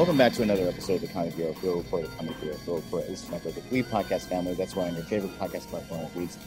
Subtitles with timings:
[0.00, 2.04] Welcome back to another episode of the Comedy Bureau Field Report.
[2.04, 4.54] The Comedy Bureau Field Report is my favorite Believe podcast family.
[4.54, 6.38] That's why I'm your favorite podcast platform leads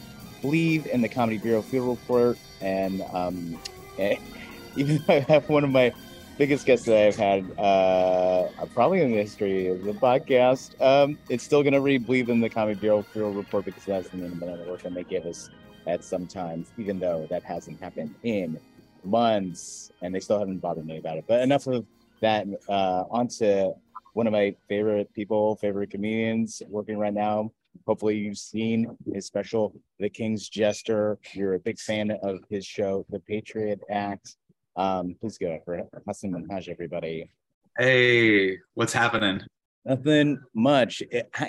[0.42, 2.36] Believe in the Comedy Bureau Field Report.
[2.60, 3.56] And um,
[3.98, 4.16] eh,
[4.76, 5.92] even though I have one of my
[6.36, 11.44] biggest guests that I've had, uh, probably in the history of the podcast, um, it's
[11.44, 14.32] still going to read Believe in the Comedy Bureau Field Report because that's the name
[14.32, 15.48] of the work that they give us
[15.86, 18.58] at some times, even though that hasn't happened in
[19.04, 21.24] months and they still haven't bothered me about it.
[21.26, 21.86] But enough of
[22.20, 23.72] that uh, onto
[24.14, 27.50] one of my favorite people, favorite comedians working right now.
[27.86, 31.18] Hopefully, you've seen his special, The King's Jester.
[31.32, 34.36] You're a big fan of his show, The Patriot Act.
[34.76, 37.28] Um, please go for Hasan Minhaj, everybody.
[37.76, 39.42] Hey, what's happening?
[39.84, 41.02] Nothing much.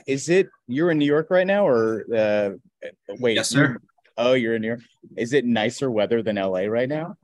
[0.08, 2.50] Is it you're in New York right now, or uh,
[3.20, 3.36] wait?
[3.36, 3.78] Yes, sir.
[4.18, 4.82] Oh, you're in New York.
[5.18, 7.16] Is it nicer weather than LA right now?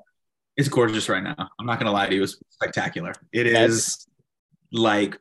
[0.58, 1.50] It's gorgeous right now.
[1.60, 3.14] I'm not gonna lie to you, it's spectacular.
[3.32, 4.08] It is
[4.72, 5.18] like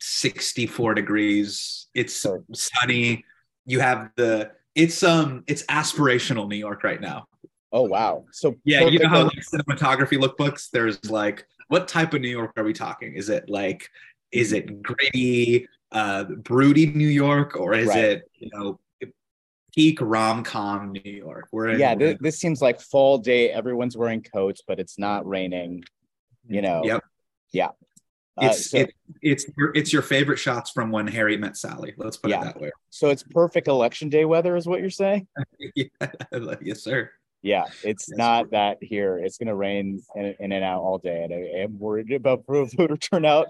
[0.00, 1.86] 64 degrees.
[1.94, 3.24] It's sunny.
[3.66, 7.26] You have the it's um it's aspirational New York right now.
[7.72, 8.24] Oh wow.
[8.32, 12.52] So yeah, you know how like cinematography lookbooks, there's like what type of New York
[12.56, 13.14] are we talking?
[13.14, 13.88] Is it like
[14.32, 18.04] is it gritty, uh broody New York, or is right.
[18.04, 18.78] it you know
[19.74, 21.48] peak rom com New York.
[21.52, 23.50] We're in, yeah, this, this, seems like fall day.
[23.50, 25.84] Everyone's wearing coats, but it's not raining.
[26.48, 26.82] You know.
[26.84, 27.04] Yep.
[27.52, 27.68] Yeah.
[28.40, 31.92] Uh, it's so, it, it's your it's your favorite shots from when Harry met Sally.
[31.98, 32.40] Let's put yeah.
[32.40, 32.70] it that way.
[32.88, 35.26] So it's perfect election day weather, is what you're saying?
[35.74, 35.84] yeah.
[36.62, 37.10] yes, sir.
[37.42, 38.50] Yeah, it's yes, not sir.
[38.52, 39.18] that here.
[39.18, 42.46] It's going to rain in, in, and out all day, and I am worried about
[42.46, 43.48] voter turnout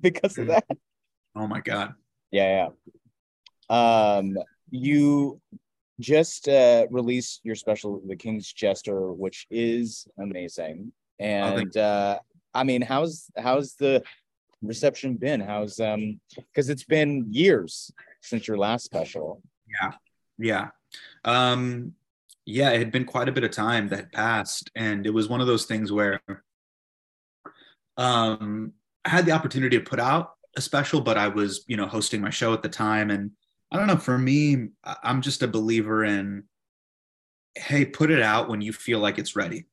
[0.00, 0.48] because of mm.
[0.48, 0.78] that.
[1.36, 1.94] Oh my god.
[2.32, 2.68] Yeah,
[3.70, 4.16] yeah.
[4.16, 4.36] Um,
[4.70, 5.40] you
[6.00, 10.92] just uh, released your special, The King's Jester, which is amazing.
[11.18, 12.18] And uh,
[12.52, 14.02] I mean, how's how's the
[14.62, 15.40] reception been?
[15.40, 19.42] How's um because it's been years since your last special.
[19.68, 19.92] Yeah,
[20.38, 20.68] yeah,
[21.24, 21.92] um,
[22.44, 22.70] yeah.
[22.70, 25.40] It had been quite a bit of time that had passed, and it was one
[25.40, 26.20] of those things where
[27.96, 28.72] um
[29.04, 32.20] I had the opportunity to put out a special, but I was you know hosting
[32.20, 33.30] my show at the time and
[33.72, 33.96] I don't know.
[33.96, 34.68] For me,
[35.02, 36.44] I'm just a believer in,
[37.56, 39.64] hey, put it out when you feel like it's ready.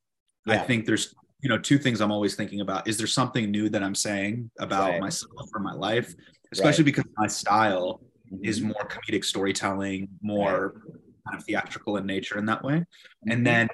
[0.46, 0.54] Yeah.
[0.54, 2.88] I think there's, you know, two things I'm always thinking about.
[2.88, 5.00] Is there something new that I'm saying about right.
[5.00, 6.14] myself or my life?
[6.52, 6.94] Especially right.
[6.94, 8.00] because my style
[8.32, 8.44] mm-hmm.
[8.44, 10.94] is more comedic storytelling, more right.
[11.28, 12.74] kind of theatrical in nature in that way.
[12.74, 13.30] Mm-hmm.
[13.30, 13.68] And then,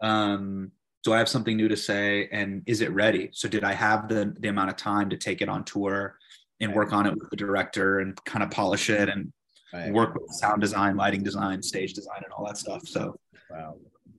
[0.00, 0.72] um,
[1.04, 2.28] do I have something new to say?
[2.32, 3.30] And is it ready?
[3.32, 6.18] So did I have the the amount of time to take it on tour
[6.60, 9.32] and work on it with the director and kind of polish it and
[9.72, 9.92] right.
[9.92, 12.86] work with sound design, lighting design, stage design, and all that stuff.
[12.86, 13.18] So,
[13.50, 13.76] wow.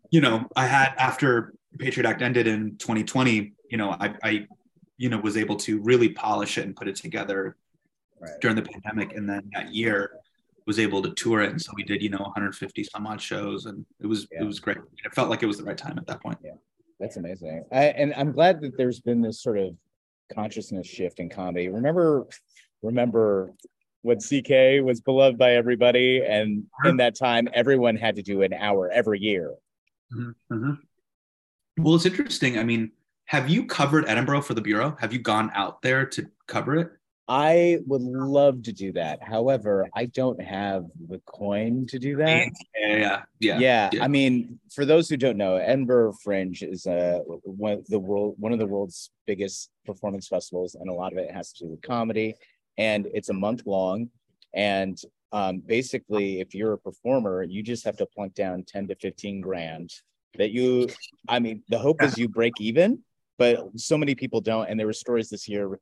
[0.09, 4.47] you know, I had after Patriot Act ended in 2020, you know, I, I
[4.97, 7.55] you know, was able to really polish it and put it together
[8.19, 8.31] right.
[8.41, 9.15] during the pandemic.
[9.15, 10.11] And then that year
[10.65, 11.51] was able to tour it.
[11.51, 14.41] And so we did, you know, 150 some odd shows and it was, yeah.
[14.41, 14.77] it was great.
[15.05, 16.37] It felt like it was the right time at that point.
[16.43, 16.53] Yeah.
[16.99, 17.63] That's amazing.
[17.71, 19.75] I, and I'm glad that there's been this sort of
[20.33, 21.69] consciousness shift in comedy.
[21.69, 22.25] Remember,
[22.81, 23.53] remember
[24.01, 28.53] when CK was beloved by everybody, and in that time, everyone had to do an
[28.53, 29.53] hour every year.
[30.13, 30.53] Mm-hmm.
[30.53, 31.83] mm-hmm.
[31.83, 32.57] Well, it's interesting.
[32.57, 32.91] I mean,
[33.25, 34.97] have you covered Edinburgh for the Bureau?
[34.99, 36.91] Have you gone out there to cover it?
[37.27, 39.21] I would love to do that.
[39.21, 42.47] However, I don't have the coin to do that.
[42.73, 43.59] Yeah, yeah, yeah.
[43.59, 44.03] Yeah, yeah.
[44.03, 48.53] I mean, for those who don't know, Edinburgh Fringe is uh, one the world one
[48.53, 51.81] of the world's biggest performance festivals, and a lot of it has to do with
[51.81, 52.35] comedy
[52.77, 54.09] and it's a month long.
[54.53, 54.99] And
[55.31, 59.41] um, basically, if you're a performer, you just have to plunk down 10 to 15
[59.41, 59.91] grand
[60.37, 60.87] that you,
[61.27, 62.99] I mean, the hope is you break even,
[63.37, 64.69] but so many people don't.
[64.69, 65.79] And there were stories this year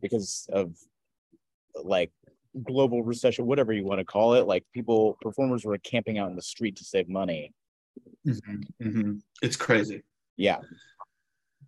[0.00, 0.74] because of
[1.74, 2.10] like
[2.64, 4.46] global recession, whatever you want to call it.
[4.46, 7.52] Like people, performers were camping out in the street to save money.
[8.26, 9.12] Mm-hmm, mm-hmm.
[9.42, 10.02] It's crazy.
[10.36, 10.58] Yeah.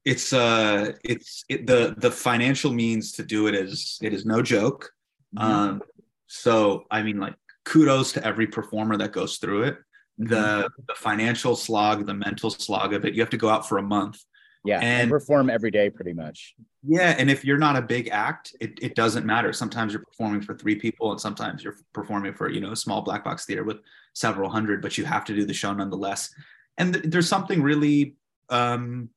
[0.05, 4.43] It's uh it's it, the the financial means to do it is it is no
[4.43, 4.91] joke.
[5.37, 5.47] Mm-hmm.
[5.47, 5.83] Um
[6.27, 9.79] so I mean like kudos to every performer that goes through it.
[10.19, 10.83] The mm-hmm.
[10.89, 13.15] the financial slog, the mental slog of it.
[13.15, 14.25] You have to go out for a month
[14.65, 16.55] yeah, and, and perform every day pretty much.
[16.87, 19.53] Yeah, and if you're not a big act, it, it doesn't matter.
[19.53, 23.01] Sometimes you're performing for three people, and sometimes you're performing for you know a small
[23.03, 23.79] black box theater with
[24.13, 26.35] several hundred, but you have to do the show nonetheless.
[26.77, 28.17] And th- there's something really,
[28.51, 29.09] um,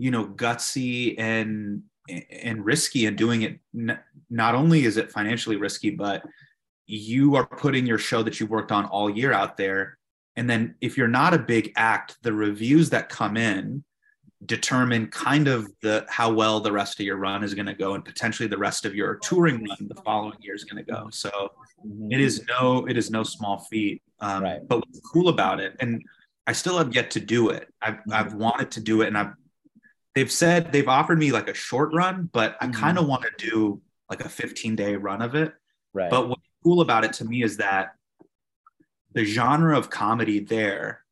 [0.00, 3.58] you know, gutsy and and risky and doing it.
[4.30, 6.24] Not only is it financially risky, but
[6.86, 9.98] you are putting your show that you've worked on all year out there.
[10.36, 13.84] And then if you're not a big act, the reviews that come in
[14.46, 17.92] determine kind of the how well the rest of your run is going to go
[17.92, 21.10] and potentially the rest of your touring run the following year is going to go
[21.10, 21.28] so
[21.86, 22.10] mm-hmm.
[22.10, 24.66] it is no it is no small feat um, right.
[24.66, 26.02] but what's cool about it and
[26.46, 28.14] i still have yet to do it i've, mm-hmm.
[28.14, 29.34] I've wanted to do it and i've
[30.14, 32.80] they've said they've offered me like a short run but i mm-hmm.
[32.80, 35.52] kind of want to do like a 15 day run of it
[35.92, 37.94] right but what's cool about it to me is that
[39.12, 41.04] the genre of comedy there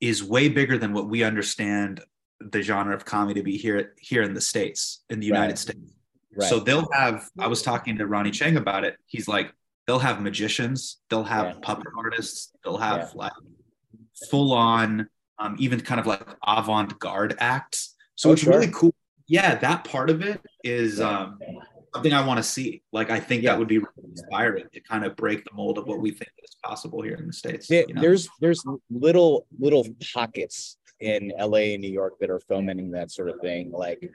[0.00, 2.00] is way bigger than what we understand
[2.40, 5.58] the genre of comedy to be here here in the states in the United right.
[5.58, 5.92] States.
[6.36, 6.48] Right.
[6.48, 7.28] So they'll have.
[7.38, 8.96] I was talking to Ronnie Chieng about it.
[9.06, 9.52] He's like,
[9.86, 11.60] they'll have magicians, they'll have yeah.
[11.62, 13.10] puppet artists, they'll have yeah.
[13.14, 13.32] like
[14.30, 15.08] full on,
[15.38, 17.94] um, even kind of like avant garde acts.
[18.18, 18.54] So oh, it's sure.
[18.54, 18.92] really cool.
[19.28, 21.38] Yeah, that part of it is um,
[21.94, 22.82] something I want to see.
[22.92, 23.52] Like, I think yeah.
[23.52, 26.32] that would be really inspiring to kind of break the mold of what we think
[26.42, 27.70] is possible here in the states.
[27.70, 28.00] you know?
[28.00, 33.28] There's there's little little pockets in LA and New York that are fomenting that sort
[33.28, 33.70] of thing.
[33.70, 34.10] Like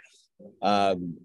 [0.61, 1.15] um,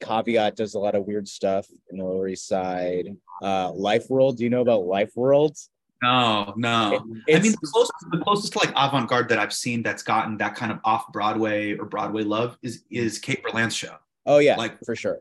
[0.00, 3.08] Caveat does a lot of weird stuff in the Lower East Side.
[3.42, 5.56] Uh, Life World, do you know about Life World?
[6.02, 7.06] No, no.
[7.28, 10.02] It, I mean, the closest, the closest to like avant garde that I've seen that's
[10.02, 13.96] gotten that kind of off Broadway or Broadway love is is Kate Berlant's show.
[14.26, 15.20] Oh yeah, like for sure.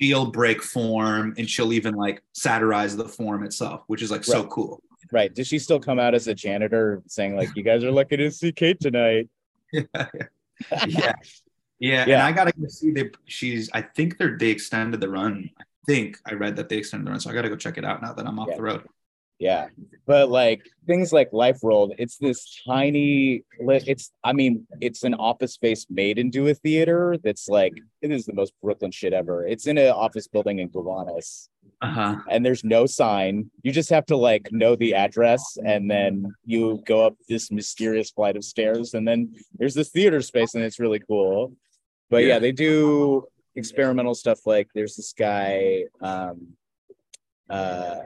[0.00, 4.26] She'll break form, and she'll even like satirize the form itself, which is like right.
[4.26, 4.82] so cool.
[5.12, 5.32] Right.
[5.32, 8.30] Does she still come out as a janitor saying like, "You guys are lucky to
[8.30, 9.28] see Kate tonight"?
[9.72, 9.82] Yeah.
[10.86, 10.86] Yeah.
[11.80, 12.06] yeah.
[12.06, 12.14] yeah.
[12.14, 13.10] And I gotta go see the.
[13.24, 13.68] She's.
[13.74, 15.50] I think they're they extended the run.
[15.58, 17.84] I think I read that they extended the run, so I gotta go check it
[17.84, 18.56] out now that I'm off yeah.
[18.56, 18.88] the road.
[19.42, 19.68] Yeah,
[20.06, 23.42] but like things like Life World, it's this tiny.
[23.58, 24.12] It's.
[24.22, 27.16] I mean, it's an office space made into a theater.
[27.24, 27.72] That's like
[28.02, 29.44] it is the most Brooklyn shit ever.
[29.44, 31.48] It's in an office building in Gowanus
[31.82, 32.16] uh-huh.
[32.28, 33.50] and there's no sign.
[33.62, 38.10] You just have to like know the address, and then you go up this mysterious
[38.10, 41.54] flight of stairs, and then there's this theater space, and it's really cool.
[42.08, 44.46] But yeah, yeah they do experimental stuff.
[44.46, 46.52] Like there's this guy, um,
[47.50, 47.98] uh,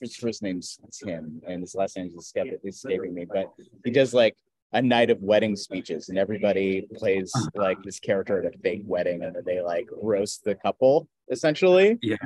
[0.00, 2.34] his first name's Tim and his last name is
[2.64, 3.52] escaping me, but
[3.84, 4.36] he does like
[4.72, 9.22] a night of wedding speeches and everybody plays like this character at a fake wedding
[9.22, 11.98] and then they like roast the couple essentially.
[12.02, 12.16] Yeah.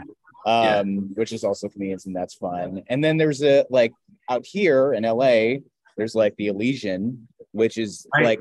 [0.46, 1.00] Um yeah.
[1.14, 2.82] which is also comedians and that's fun.
[2.88, 3.92] And then there's a like
[4.28, 5.58] out here in la
[5.96, 8.24] there's like the elysian which is right.
[8.24, 8.40] like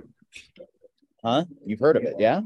[1.23, 1.45] huh?
[1.65, 2.41] You've heard of it yeah?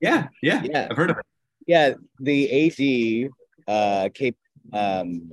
[0.00, 0.62] Yeah yeah.
[0.62, 0.88] Yeah.
[0.90, 1.26] I've heard of it.
[1.66, 3.30] Yeah the ad
[3.66, 4.36] uh cape
[4.72, 5.32] um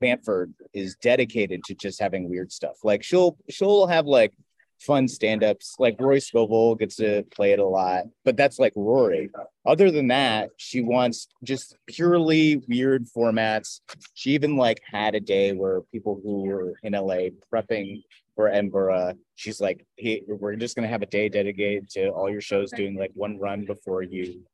[0.00, 2.76] Bamford is dedicated to just having weird stuff.
[2.84, 4.32] Like she'll she'll have like
[4.80, 5.76] fun stand-ups.
[5.78, 9.30] Like Rory Scovel gets to play it a lot, but that's like Rory.
[9.66, 13.80] Other than that, she wants just purely weird formats.
[14.14, 18.02] She even like had a day where people who were in LA prepping
[18.34, 22.40] for Edinburgh, she's like, hey, we're just gonna have a day dedicated to all your
[22.40, 24.44] shows doing like one run before you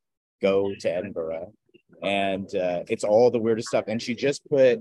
[0.41, 1.53] go to Edinburgh.
[2.03, 3.85] And uh, it's all the weirdest stuff.
[3.87, 4.79] And she just put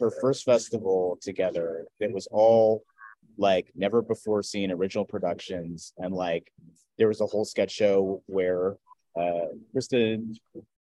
[0.00, 2.82] her first festival together that was all
[3.38, 5.92] like never before seen original productions.
[5.98, 6.52] And like
[6.98, 8.76] there was a whole sketch show where
[9.18, 10.34] uh kristen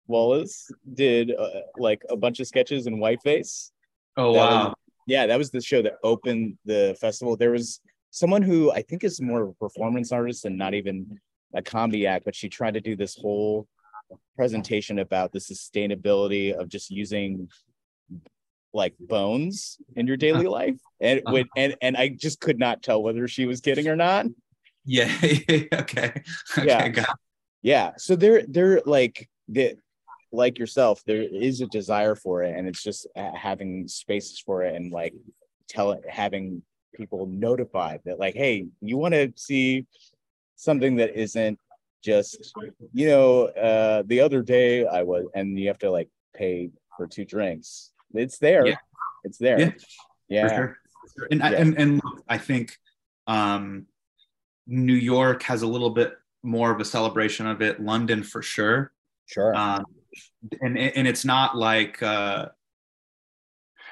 [0.07, 3.71] wallace did uh, like a bunch of sketches in whiteface.
[4.17, 4.75] Oh wow.
[5.07, 7.37] Yeah that was the show that opened the festival.
[7.37, 7.81] There was
[8.11, 11.19] someone who i think is more of a performance artist and not even
[11.55, 13.67] a comedy act but she tried to do this whole
[14.37, 17.49] presentation about the sustainability of just using
[18.73, 20.50] like bones in your daily uh-huh.
[20.50, 20.81] life.
[21.00, 21.45] And uh-huh.
[21.57, 24.27] and and i just could not tell whether she was kidding or not.
[24.85, 25.12] Yeah.
[25.23, 26.23] Okay.
[26.59, 27.05] Okay yeah
[27.62, 27.93] yeah.
[27.97, 29.77] So they're they're like the
[30.31, 34.62] like yourself, there is a desire for it, and it's just uh, having spaces for
[34.62, 35.15] it and like
[35.69, 36.62] tell it having
[36.95, 39.87] people notified that like, hey, you want to see
[40.57, 41.59] something that isn't
[42.09, 42.55] just
[42.93, 47.07] you know uh the other day i was and you have to like pay for
[47.07, 47.93] two drinks.
[48.12, 48.67] It's there.
[48.67, 48.77] Yeah.
[49.25, 49.61] it's there.
[49.61, 49.71] Yeah,
[50.29, 50.79] yeah, for
[51.17, 51.29] sure.
[51.31, 52.77] And, I and and look, I think
[53.27, 53.87] um,
[54.67, 57.81] New York has a little bit more of a celebration of it.
[57.81, 58.93] London for sure,
[59.27, 59.55] sure.
[59.55, 59.85] Um,
[60.61, 62.49] and and it's not like uh,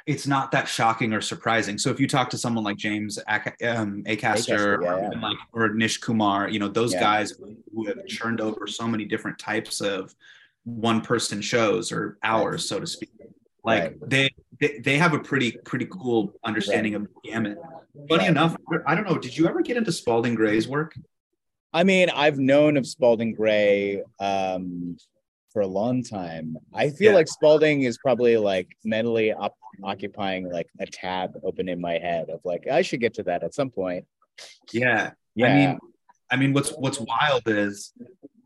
[0.06, 1.76] it's not that shocking or surprising.
[1.78, 5.98] So if you talk to someone like James um, Acaster, yeah, or, like or Nish
[5.98, 7.00] Kumar, you know those Yeah.
[7.00, 7.32] guys
[7.75, 10.14] who have churned over so many different types of
[10.64, 13.10] one person shows or hours, so to speak.
[13.64, 14.08] Like Right.
[14.10, 17.58] they, they they have a pretty pretty cool understanding of the gamut.
[18.08, 18.28] Funny Right.
[18.30, 19.18] enough, I don't know.
[19.18, 20.94] Did you ever get into Spalding Gray's work?
[21.72, 24.96] i mean i've known of spalding gray um
[25.52, 27.16] for a long time i feel Yeah.
[27.16, 32.28] like spalding is probably like mentally op- occupying like a tab open in my head
[32.30, 34.04] of like i should get to that at some point.
[34.73, 35.47] Yeah, yeah.
[35.47, 35.78] I mean,
[36.30, 37.92] I mean, what's what's wild is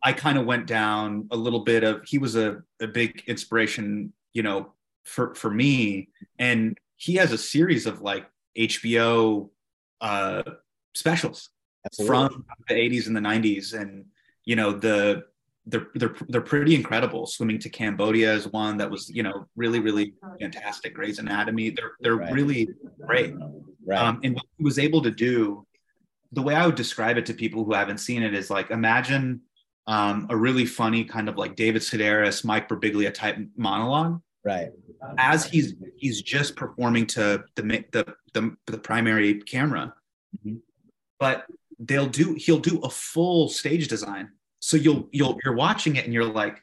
[0.02, 4.12] I kind of went down a little bit of he was a, a big inspiration,
[4.32, 4.72] you know,
[5.04, 6.08] for for me,
[6.38, 8.26] and he has a series of like
[8.58, 9.50] HBO
[10.00, 10.42] uh,
[10.94, 11.50] specials
[11.84, 12.28] absolutely.
[12.28, 14.06] from the 80s and the 90s, and
[14.44, 15.24] you know the
[15.70, 17.26] they're they're they're pretty incredible.
[17.26, 20.94] Swimming to Cambodia is one that was you know really really fantastic.
[20.94, 22.32] Gray's Anatomy, they're they're Right.
[22.32, 22.68] really
[23.06, 23.34] great.
[23.86, 25.66] right Um, and what he was able to do,
[26.32, 29.40] the way I would describe it to people who haven't seen it is like imagine
[29.86, 34.70] um, a really funny kind of like David Sedaris, Mike Birbiglia type monologue right
[35.18, 37.62] as he's he's just performing to the
[37.92, 39.94] the the, the primary camera,
[40.46, 40.60] Mhm.
[41.18, 41.46] but
[41.78, 44.30] they'll do he'll do a full stage design.
[44.60, 46.62] So you'll you'll you're watching it and you're like,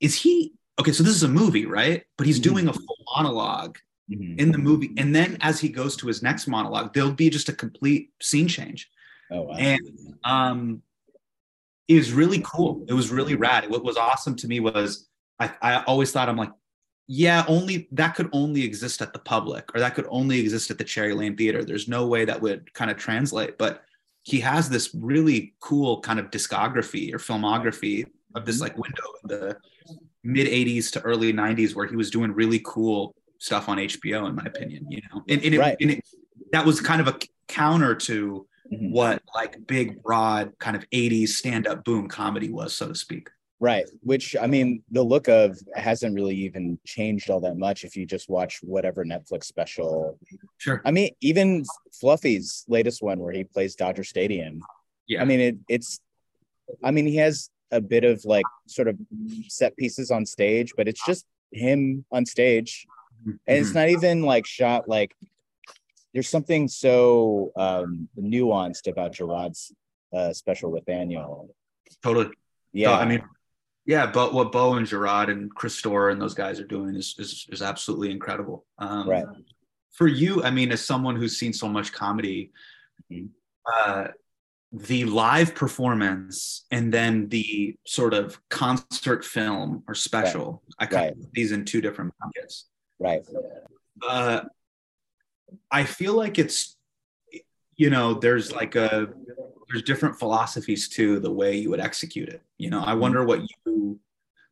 [0.00, 0.92] is he okay?
[0.92, 2.04] So this is a movie, right?
[2.16, 2.42] But he's Mhm.
[2.42, 3.78] doing a full monologue
[4.10, 4.40] Mhm.
[4.40, 7.50] in the movie and then as he goes to his next monologue there'll be just
[7.50, 8.88] a complete scene change
[9.30, 9.80] oh wow and
[10.24, 10.82] um
[11.88, 15.08] it was really cool it was really rad what was awesome to me was
[15.38, 16.52] i, I always thought i'm like
[17.06, 20.78] yeah only that could only exist at the public or that could only exist at
[20.78, 23.84] the cherry lane theater there's no way that would kind of translate but
[24.28, 28.04] he has this really cool kind of discography or filmography
[28.34, 29.56] of this like window in the
[30.22, 34.34] mid 80s to early 90s where he was doing really cool stuff on HBO, in
[34.34, 35.76] my opinion, you know, and, and, it, Right.
[35.80, 36.04] and it,
[36.52, 37.16] that was kind of a
[37.48, 38.90] counter to Mhm.
[38.90, 43.30] what like big, broad kind of 80s stand up boom comedy was, so to speak.
[43.60, 43.86] Right.
[44.02, 48.06] Which I mean, the look of hasn't really even changed all that much if you
[48.06, 50.16] just watch whatever Netflix special.
[50.58, 50.80] Sure.
[50.84, 51.64] I mean, even
[52.00, 54.62] Fluffy's latest one where he plays Dodger Stadium.
[55.08, 55.22] Yeah.
[55.22, 56.00] I mean, it, it's,
[56.84, 58.96] I mean, he has a bit of like sort of
[59.48, 62.86] set pieces on stage, but it's just him on stage.
[63.26, 63.74] And it's Mhm.
[63.74, 65.16] not even like shot like
[66.14, 69.72] there's something so um nuanced about Gerard's
[70.14, 71.52] uh special with Daniel.
[72.02, 72.30] totally.
[72.72, 72.90] Yeah.
[72.90, 72.98] Yeah.
[72.98, 73.22] I mean,
[73.88, 77.14] yeah, but what Bo and Gerard and Chris Storer and those guys are doing is,
[77.18, 78.66] is, is absolutely incredible.
[78.78, 79.24] Um, Right.
[79.92, 82.52] For you, I mean, as someone who's seen so much comedy,
[83.10, 83.30] Mhm.
[83.74, 84.08] uh,
[84.72, 91.24] the live performance and then the sort of concert film or special, I kind Right.
[91.24, 92.68] of these in two different buckets.
[93.00, 93.22] right.
[94.06, 94.42] uh,
[95.70, 96.76] I feel like it's,
[97.76, 99.08] you know, there's like a,
[99.68, 102.42] there's different philosophies to the way you would execute it.
[102.58, 103.98] You know, I wonder what you,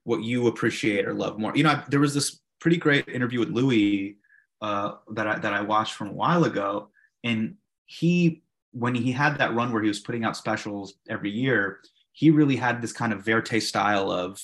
[0.05, 1.53] what you appreciate or love more.
[1.57, 4.17] You know, I, there was this pretty great interview with Louis
[4.61, 6.89] uh, that I that I watched from a while ago,
[7.25, 7.57] and
[7.87, 8.43] he,
[8.73, 11.81] when he had that run where he was putting out specials every year,
[12.13, 14.43] he really had this kind of Verite style of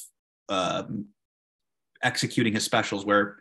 [0.48, 1.06] um,
[2.02, 3.38] executing his specials where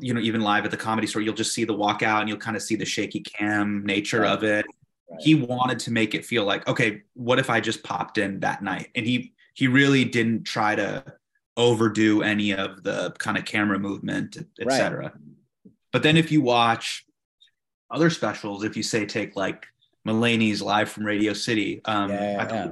[0.00, 2.38] you know, even live at the comedy store, you'll just see the walkout and you'll
[2.38, 4.66] kind of see the shaky cam nature of it.
[5.10, 5.20] Right.
[5.20, 8.62] He wanted to make it feel like, okay, what if I just popped in that
[8.62, 8.88] night?
[8.94, 11.04] And he he really didn't try to
[11.56, 15.10] overdo any of the kind of camera movement, et Right.
[15.92, 17.04] But then if you watch
[17.90, 19.66] other specials, if you say take like
[20.06, 22.70] Mulaney's live from Radio City, um, Yeah, yeah, I yeah.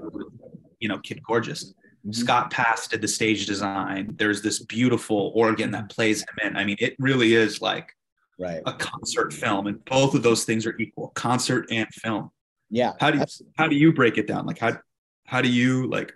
[0.81, 1.75] you know, Kid Gorgeous.
[2.07, 2.15] Mhm.
[2.15, 4.15] Scott Pask did the stage design.
[4.17, 6.57] There's this beautiful organ that plays him in.
[6.57, 7.95] I mean, it really is like
[8.39, 8.63] Right.
[8.67, 12.31] a concert film, and both of those things are equal: concert and film.
[12.71, 12.93] Yeah.
[13.01, 14.47] How do you abs- how do you break it down?
[14.47, 14.79] Like how
[15.27, 16.13] how do you like?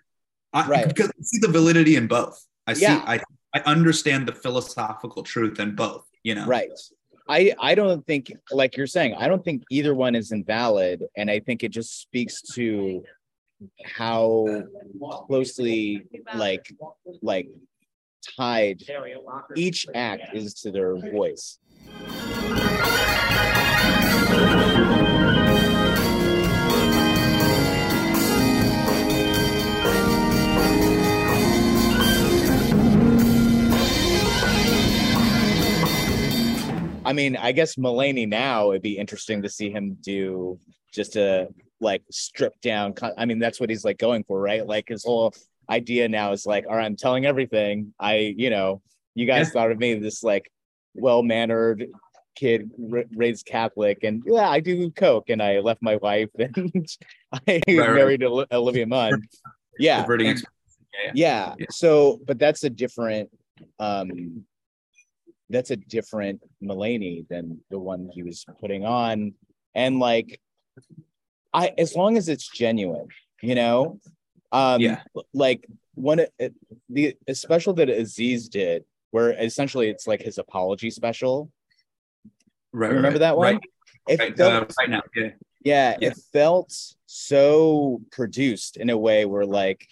[0.52, 0.88] I, Right.
[0.88, 2.46] Because I see the validity in both.
[2.66, 2.82] I see.
[2.82, 3.02] Yeah.
[3.06, 3.20] I
[3.54, 6.06] I understand the philosophical truth in both.
[6.22, 6.46] You know.
[6.46, 6.70] Right.
[7.28, 11.04] I I don't think like you're saying, I don't think either one is invalid.
[11.16, 13.02] And I think it just speaks to
[13.84, 14.64] how
[15.26, 16.72] closely like
[17.22, 17.48] like
[18.36, 18.82] tied.
[19.56, 21.58] Each act is to their voice.
[37.04, 40.58] I mean, I guess Mulaney now it'd be interesting to see him do
[40.92, 41.48] just a
[41.80, 42.94] like stripped down.
[43.18, 44.64] I mean, that's what he's like going for, right?
[44.66, 45.34] Like his whole
[45.68, 47.92] idea now is like, all right, I'm telling everything.
[47.98, 48.80] I, you know,
[49.14, 49.52] you guys Yeah.
[49.52, 50.50] thought of me this like
[50.94, 51.86] well mannered
[52.34, 56.86] kid ra- raised Catholic, and yeah, I do coke, and I left my wife, and
[57.32, 57.94] I Right, right.
[57.94, 59.22] married Oli- Olivia Munn.
[59.78, 60.44] Yeah, and- ex-
[61.14, 61.54] yeah.
[61.58, 61.66] Yeah.
[61.70, 63.30] So, but that's a different,
[63.80, 64.44] um,
[65.48, 69.32] that's a different Mulaney than the one he was putting on.
[69.74, 70.38] And like,
[71.54, 73.08] I, as long as it's genuine,
[73.40, 73.98] you know,
[74.52, 75.00] um, Yeah.
[75.32, 76.54] like one, it,
[76.90, 81.50] the a special that Aziz did, where essentially it's like his apology special.
[82.72, 83.54] right, You remember right, that one?
[83.54, 83.62] Right,
[84.08, 85.02] It right, felt- uh, right now.
[85.14, 85.28] Yeah.
[85.64, 86.08] yeah, Yeah.
[86.08, 86.74] it felt
[87.06, 89.86] so produced in a way where like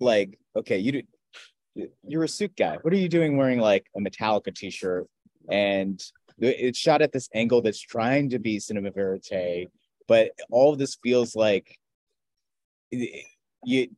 [0.00, 4.00] like okay you do, you're a suit guy what are you doing wearing like a
[4.00, 5.06] metallica t-shirt
[5.50, 6.02] and
[6.40, 9.68] it's shot at this angle that's trying to be cinema verite
[10.08, 11.78] but all of this feels like
[12.90, 13.24] it-
[13.64, 13.88] you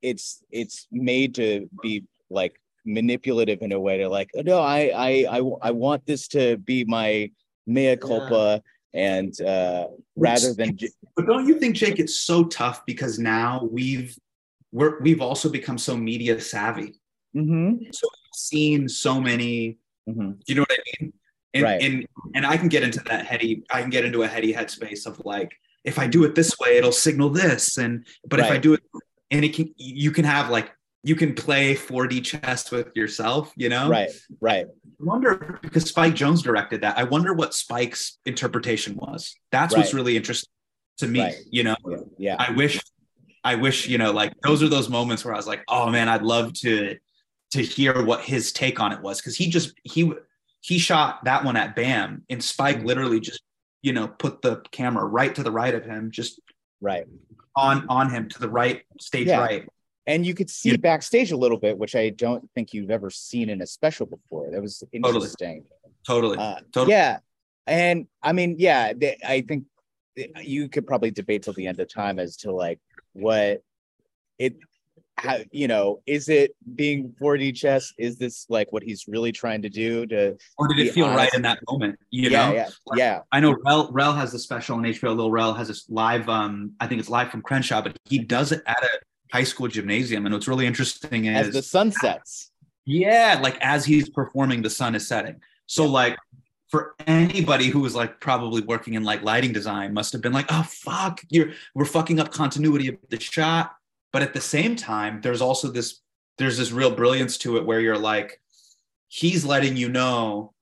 [0.00, 2.54] it's it's made to be like
[2.84, 6.84] manipulative in a way to like no I I I, I want this to be
[6.84, 7.30] my
[7.66, 8.62] mea culpa
[8.94, 9.86] and uh
[10.16, 10.76] rather than
[11.16, 14.16] But don't you think, Jake, it's so tough because now we've
[14.72, 17.00] we're we've also become so media savvy.
[17.36, 17.84] Mm-hmm.
[17.92, 20.40] So we've seen so many, mhm.
[20.46, 21.12] you know what I mean?
[21.54, 21.82] And Right.
[21.82, 25.06] and and I can get into that heady, I can get into a heady headspace
[25.06, 25.52] of like,
[25.84, 27.78] if I do it this way, it'll signal this.
[27.78, 28.80] And but if I do it
[29.30, 30.70] and it can you can have like
[31.04, 33.88] you can play 4D chess with yourself, you know?
[33.88, 36.96] right right I wonder because Spike Jonze directed that.
[36.96, 39.34] I wonder what Spike's interpretation was.
[39.50, 40.48] That's what's really interesting
[40.98, 41.20] to me.
[41.20, 41.34] Right.
[41.50, 42.80] You know, yeah, yeah I wish,
[43.42, 46.08] I wish, you know, like those are those moments where I was like, oh man,
[46.08, 46.96] I'd love to
[47.50, 50.12] to hear what his take on it was because he just he
[50.60, 52.86] he shot that one at Bam and Spike Mm-hmm.
[52.86, 53.42] literally just
[53.82, 56.40] you know put the camera right to the right of him, just
[56.80, 57.06] right
[57.56, 59.40] on on him to the right stage Yeah.
[59.40, 59.68] right.
[60.06, 60.76] And you could see Yeah.
[60.76, 64.50] backstage a little bit which i don't think you've ever seen in a special before
[64.50, 65.64] that was interesting
[66.06, 66.38] Totally.
[66.38, 66.92] Uh, Totally.
[66.92, 67.18] Yeah,
[67.66, 69.64] and I mean, yeah, they, I think
[70.42, 72.80] you could probably debate till the end of time as to like
[73.12, 73.62] what
[74.38, 74.56] it,
[75.16, 77.92] how you know, is it being 4D chess?
[77.98, 80.06] Is this like what he's really trying to do?
[80.06, 81.98] To or did it feel right in that moment?
[82.10, 85.16] You yeah, know, yeah, yeah, I know Rel Rel has the special on HBO.
[85.16, 86.28] Lil Rel has this live.
[86.28, 88.88] Um, I think it's live from Crenshaw, but he does it at a
[89.32, 90.26] high school gymnasium.
[90.26, 92.50] And what's really interesting is, as the sun sets.
[92.84, 95.40] yeah, like as he's performing, the sun is setting.
[95.66, 96.18] So like
[96.68, 100.46] for anybody who was like probably working in like lighting design, must have been like,
[100.50, 103.74] oh fuck, you're we're fucking up continuity of the shot.
[104.12, 106.00] But at the same time, there's also this
[106.36, 108.40] there's this real brilliance to it where you're like,
[109.08, 110.52] he's letting you know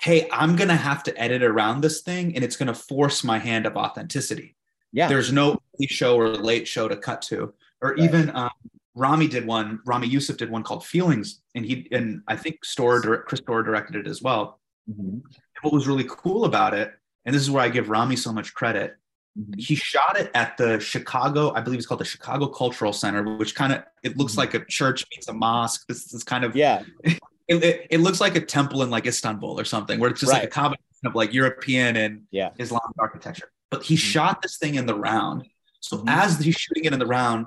[0.00, 3.24] hey, I'm going to have to edit around this thing and it's going to force
[3.24, 4.54] my hand of authenticity.
[4.92, 7.52] Yeah, There's no show or late show to cut to.
[7.82, 7.98] Or Right.
[8.00, 8.50] even um,
[8.94, 11.40] Ramy did one, Ramy Youssef did one called Feelings.
[11.54, 14.60] And he, and I think Storer, direct, Chris Storer directed it as well.
[14.90, 15.22] Mhm.
[15.62, 16.92] What was really cool about it,
[17.24, 18.96] and this is where I give Ramy so much credit,
[19.38, 19.60] Mhm.
[19.60, 23.54] he shot it at the Chicago, I believe it's called the Chicago Cultural Center, which
[23.54, 24.38] kind of, it looks Mhm.
[24.38, 25.84] like a church meets a mosque.
[25.86, 29.60] This is kind of yeah, it, it, it looks like a temple in like Istanbul
[29.60, 32.50] or something, where it's just like a combination of like European and Yeah.
[32.58, 33.52] Islamic architecture.
[33.70, 33.98] But he Mhm.
[33.98, 35.48] shot this thing in the round.
[35.80, 36.08] So Mhm.
[36.10, 37.46] as he's shooting it in the round,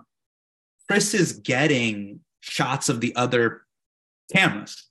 [0.88, 3.66] Chris is getting shots of the other
[4.34, 4.88] cameras.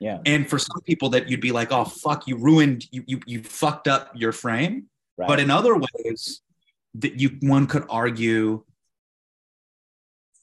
[0.00, 3.20] yeah, And for some people that you'd be like, oh fuck, you ruined you you
[3.26, 4.88] you fucked up your frame.
[5.16, 5.26] right.
[5.26, 6.40] But in other ways,
[6.94, 8.64] that you one could argue,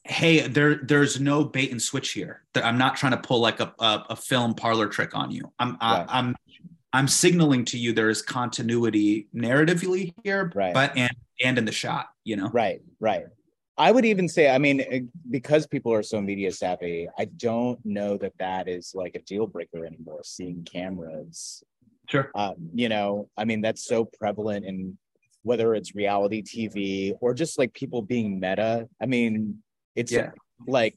[0.04, 2.44] hey, there there's no bait and switch here.
[2.52, 5.52] That I'm not trying to pull like a a, a film parlor trick on you.
[5.58, 6.06] I'm I, Right.
[6.96, 10.72] I'm signaling to you there is continuity narratively here, Right.
[10.72, 11.10] but and
[11.44, 12.48] and in the shot, you know.
[12.48, 13.26] Right, right.
[13.76, 17.78] I would even say, I mean, eh, because people are so media savvy, I don't
[17.84, 20.22] know that that is like a deal breaker anymore.
[20.24, 21.62] Seeing cameras,
[22.08, 22.30] Sure.
[22.34, 24.96] uh, you know, I mean, that's so prevalent in
[25.42, 28.88] whether it's reality TV or just like people being meta.
[29.02, 29.62] I mean,
[29.94, 30.30] it's Yeah.
[30.66, 30.96] like,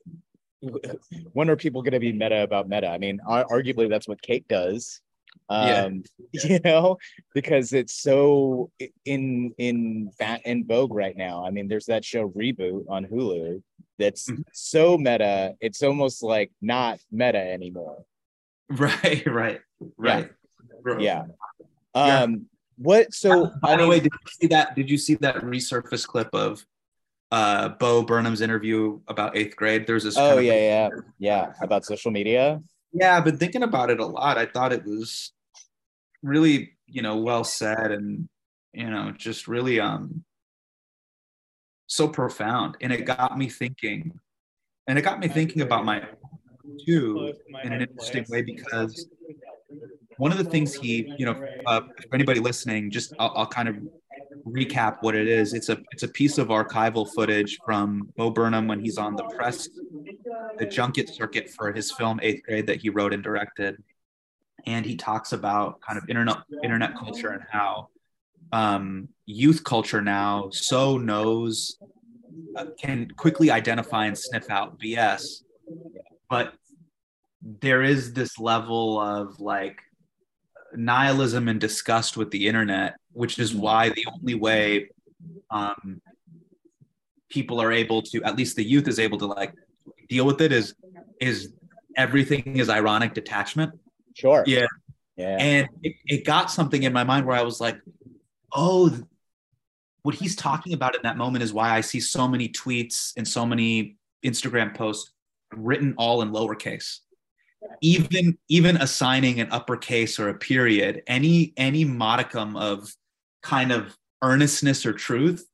[1.34, 2.88] when are people going to be meta about meta?
[2.88, 5.02] I mean, arguably that's what Kate does.
[5.50, 6.98] Um, you know,
[7.34, 8.70] because it's so
[9.06, 11.46] in in fat in vogue right now.
[11.46, 13.62] I mean, there's that show Reboot on Hulu
[13.98, 14.44] that's Mhm.
[14.54, 15.56] so meta.
[15.60, 18.06] It's almost like not meta anymore.
[18.70, 19.62] Right, right,
[19.98, 20.30] right.
[21.00, 21.24] Yeah.
[21.96, 22.22] Yeah.
[22.22, 22.46] Um.
[22.78, 23.12] What?
[23.14, 24.76] So By I the way, did you see that?
[24.76, 26.64] Did you see that resurface clip of
[27.32, 29.88] uh Bo Burnham's interview about eighth grade?
[29.88, 30.16] There's this.
[30.18, 31.54] oh yeah, yeah, yeah.
[31.64, 32.62] About social media.
[32.94, 33.18] Yeah.
[33.18, 34.38] I've been thinking about it a lot.
[34.38, 35.32] I thought it was
[36.24, 38.28] really, you know, well said and
[38.74, 40.24] you know, just really um
[41.88, 42.78] so profound.
[42.82, 44.12] And it got me thinking,
[44.88, 46.04] and it got me thinking about my
[46.86, 49.08] too in an interesting way because
[50.18, 53.68] one of the things he, you know, uh, for anybody listening, just I'll, I'll kind
[53.68, 53.78] of
[54.48, 55.54] recap what it is.
[55.54, 59.24] It's a it's a piece of archival footage from Bo Burnham when he's on the
[59.24, 59.70] press,
[60.58, 63.82] the junket circuit for his film Eighth Grade that he wrote and directed,
[64.66, 67.90] and he talks about kind of internet internet culture and how
[68.52, 71.78] um, youth culture now so knows
[72.56, 75.44] uh, can quickly identify and sniff out BS,
[76.30, 76.54] but
[77.42, 79.80] there is this level of like
[80.76, 84.90] nihilism and disgust with the internet, which is why the only way
[85.50, 86.02] um,
[87.30, 89.54] people are able to, at least the youth is able to like
[90.08, 90.76] deal with it is
[91.20, 91.54] is
[91.96, 93.78] everything is ironic detachment.
[94.14, 94.44] Sure.
[94.48, 94.66] Yeah.
[95.16, 95.38] Yeah.
[95.38, 97.78] And it, it got something in my mind where I was like,
[98.54, 98.98] oh,
[100.04, 103.28] what he's talking about in that moment is why I see so many tweets and
[103.28, 105.12] so many Instagram posts
[105.54, 107.00] written all in lowercase.
[107.82, 112.90] Even even assigning an uppercase or a period, any any modicum of
[113.44, 115.46] kind of earnestness or truth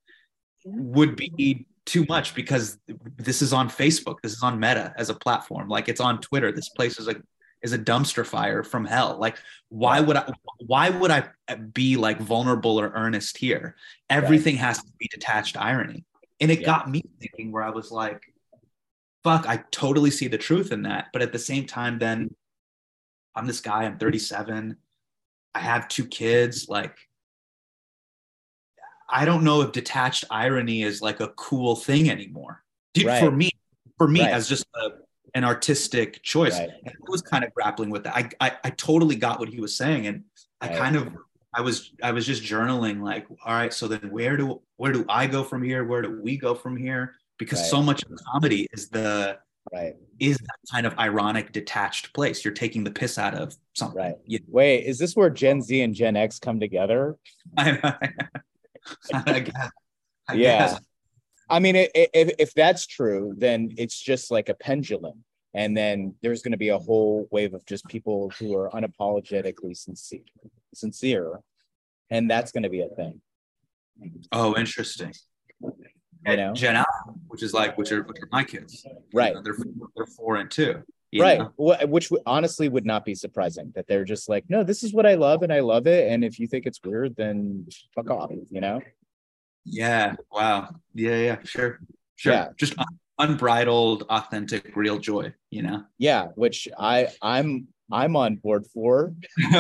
[0.66, 2.80] would be too much because
[3.18, 6.52] this is on Facebook, this is on Meta as a platform, like it's on Twitter.
[6.52, 7.16] This place is a
[7.62, 9.18] is a dumpster fire from hell.
[9.20, 9.38] Like,
[9.70, 10.32] why would I?
[10.60, 11.30] Why would I
[11.74, 13.76] be like vulnerable or earnest here?
[14.10, 16.06] Everything has to be detached irony,
[16.40, 16.66] and it Yeah.
[16.66, 17.52] got me thinking.
[17.52, 18.22] Where I was like,
[19.26, 22.34] "Fuck, I totally see the truth in that." But at the same time, then
[23.36, 23.84] I'm this guy.
[23.84, 24.78] I'm 37.
[25.54, 26.70] I have two kids.
[26.70, 26.96] Like,
[29.10, 32.64] I don't know if detached irony is like a cool thing anymore.
[32.94, 33.20] Dude, Right.
[33.20, 33.52] For me,
[33.98, 34.32] for me Right.
[34.32, 34.90] as just a,
[35.34, 36.58] an artistic choice.
[36.58, 36.70] Right.
[36.88, 38.16] I was kind of grappling with that.
[38.16, 40.24] I, I I totally got what he was saying, and
[40.62, 41.10] I kind of
[41.54, 45.06] I was I was just journaling like, all right, so then where do where do
[45.10, 45.84] I go from here?
[45.84, 47.16] Where do we go from here?
[47.38, 47.70] Because Right.
[47.70, 49.40] so much of comedy is the
[49.74, 49.96] Right.
[50.20, 52.46] is that kind of ironic, detached place.
[52.46, 53.98] You're taking the piss out of something.
[53.98, 54.16] Right.
[54.26, 54.40] Yeah.
[54.48, 57.18] Wait, is this where Gen Z and Gen X come together?
[57.58, 57.98] I,
[59.14, 59.70] I guess.
[60.28, 60.58] I Yeah.
[60.60, 60.80] guess.
[61.50, 65.76] I mean, i- i- if if that's true, then it's just like a pendulum, and
[65.76, 70.22] then there's going to be a whole wave of just people who are unapologetically sincere,
[70.74, 71.40] sincere,
[72.10, 73.22] and that's going to be a thing.
[74.32, 75.14] Oh, interesting.
[76.28, 78.84] You know, Gen Alpha, which is like which are which are my kids.
[78.86, 79.34] You right?
[79.36, 79.56] know, they're
[79.96, 80.84] they're four and two.
[81.18, 81.54] right know?
[81.88, 85.14] Which honestly would not be surprising that they're just like no this is what i
[85.14, 88.60] love and i love it and if you think it's weird then fuck off you
[88.60, 88.82] know
[89.66, 90.16] Yeah.
[90.32, 90.76] Wow.
[90.94, 91.18] Yeah.
[91.18, 91.38] Yeah.
[91.44, 91.80] Sure.
[92.18, 92.34] Sure.
[92.34, 92.48] Yeah.
[92.58, 95.34] Just un- unbridled, authentic, real joy.
[95.52, 95.84] You know.
[95.98, 99.14] yeah which i i'm i'm on board for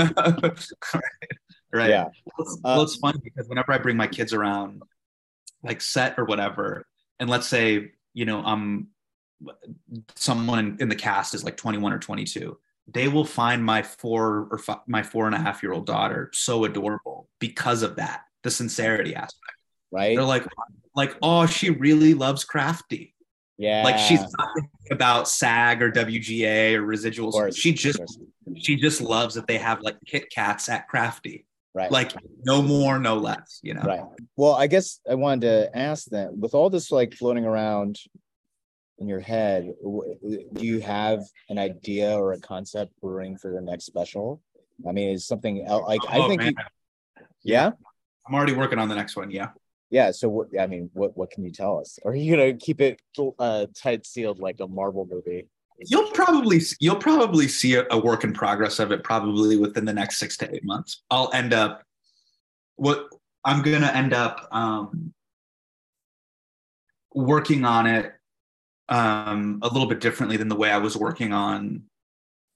[1.71, 1.89] right.
[1.89, 4.81] yeah Well, it's, Uh, well, it's funny because whenever I bring my kids around,
[5.65, 6.85] like set or whatever,
[7.19, 8.87] and let's say you know I'm
[10.15, 14.57] someone in the cast is like 21 or 22, they will find my four or
[14.57, 18.51] fi- my four and a half year old daughter so adorable because of that, the
[18.51, 19.57] sincerity aspect.
[19.91, 20.45] right They're like,
[20.95, 23.13] like, oh, she really loves crafty.
[23.57, 27.55] yeah Like she's not thinking about SAG or WGA or residuals.
[27.55, 27.99] She just
[28.57, 32.13] she just loves that they have like Kit Kats at crafty right like
[32.45, 34.01] no more no less you know right
[34.37, 37.99] well i guess i wanted to ask that with all this like floating around
[38.97, 43.85] in your head do you have an idea or a concept brewing for the next
[43.85, 44.41] special
[44.87, 46.53] i mean is something el- like i Oh, think you,
[47.43, 47.71] yeah
[48.25, 49.49] i'm already working on the next one yeah
[49.91, 50.11] Yeah.
[50.11, 50.47] So what?
[50.59, 51.99] I mean, what what can you tell us?
[52.03, 52.99] Or are you gonna keep it
[53.39, 55.47] uh, tight sealed like a Marvel movie?
[55.79, 59.93] You'll probably you'll probably see a, a work in progress of it probably within the
[59.93, 61.03] next six to eight months.
[61.11, 61.83] I'll end up
[62.77, 63.07] what
[63.45, 65.13] i'm gonna end up um
[67.13, 68.13] working on it
[68.89, 71.83] um a little bit differently than the way i was working on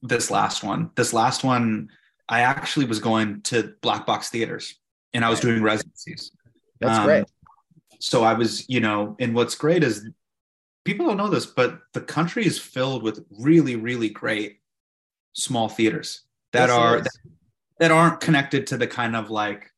[0.02, 0.92] this last one.
[0.96, 1.90] This last one
[2.28, 4.76] i actually was going to black box theaters
[5.14, 6.32] and i was doing residencies.
[6.80, 7.26] That's Um, great.
[8.00, 10.08] so I was, you know, and what's great is
[10.90, 14.60] people don't know this, but the country is filled with really, really great
[15.34, 17.12] small theaters that Yes, are that,
[17.78, 19.72] that aren't connected to the kind of like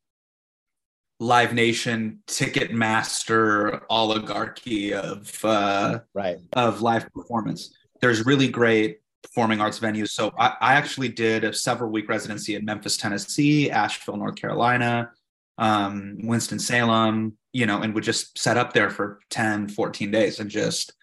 [1.19, 7.75] Live Nation ticket master oligarchy of uh, right of live performance.
[7.99, 10.11] There's really great performing arts venues.
[10.11, 15.11] So I, I actually did a several week residency in Memphis, Tennessee, Asheville, North Carolina,
[15.57, 20.39] um, Winston Salem, you know, and would just set up there for 10, 14 days
[20.39, 20.93] and just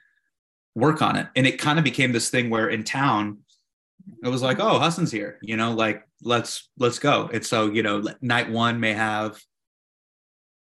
[0.78, 1.26] work on it.
[1.36, 3.38] And it kind of became this thing where in town,
[4.22, 7.28] it was like, oh, Hasan's here, you know, like let's let's go.
[7.32, 9.38] And so, you know, night one may have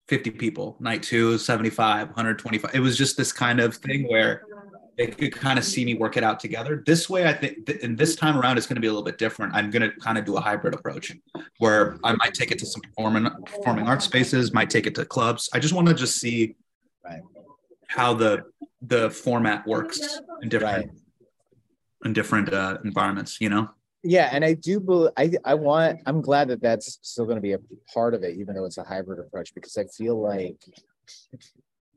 [0.09, 2.75] 50 people, night two, 75, 125.
[2.75, 4.43] It was just this kind of thing where
[4.97, 6.83] they could kind of see me work it out together.
[6.85, 9.05] This way, I think, th- and this time around, it's going to be a little
[9.05, 9.55] bit different.
[9.55, 11.13] I'm going to kind of do a hybrid approach
[11.59, 15.05] where I might take it to some performing performing art spaces, might take it to
[15.05, 15.49] clubs.
[15.55, 16.57] I just want to just see
[17.87, 18.43] how the
[18.81, 20.01] the format works
[20.43, 20.97] in different Right.
[22.05, 23.41] in different uh, environments.
[23.41, 23.69] You know.
[24.05, 27.43] Yeah, and I do believe I I want I'm glad that that's still going to
[27.43, 27.59] be a
[27.93, 30.57] part of it, even though it's a hybrid approach, because I feel like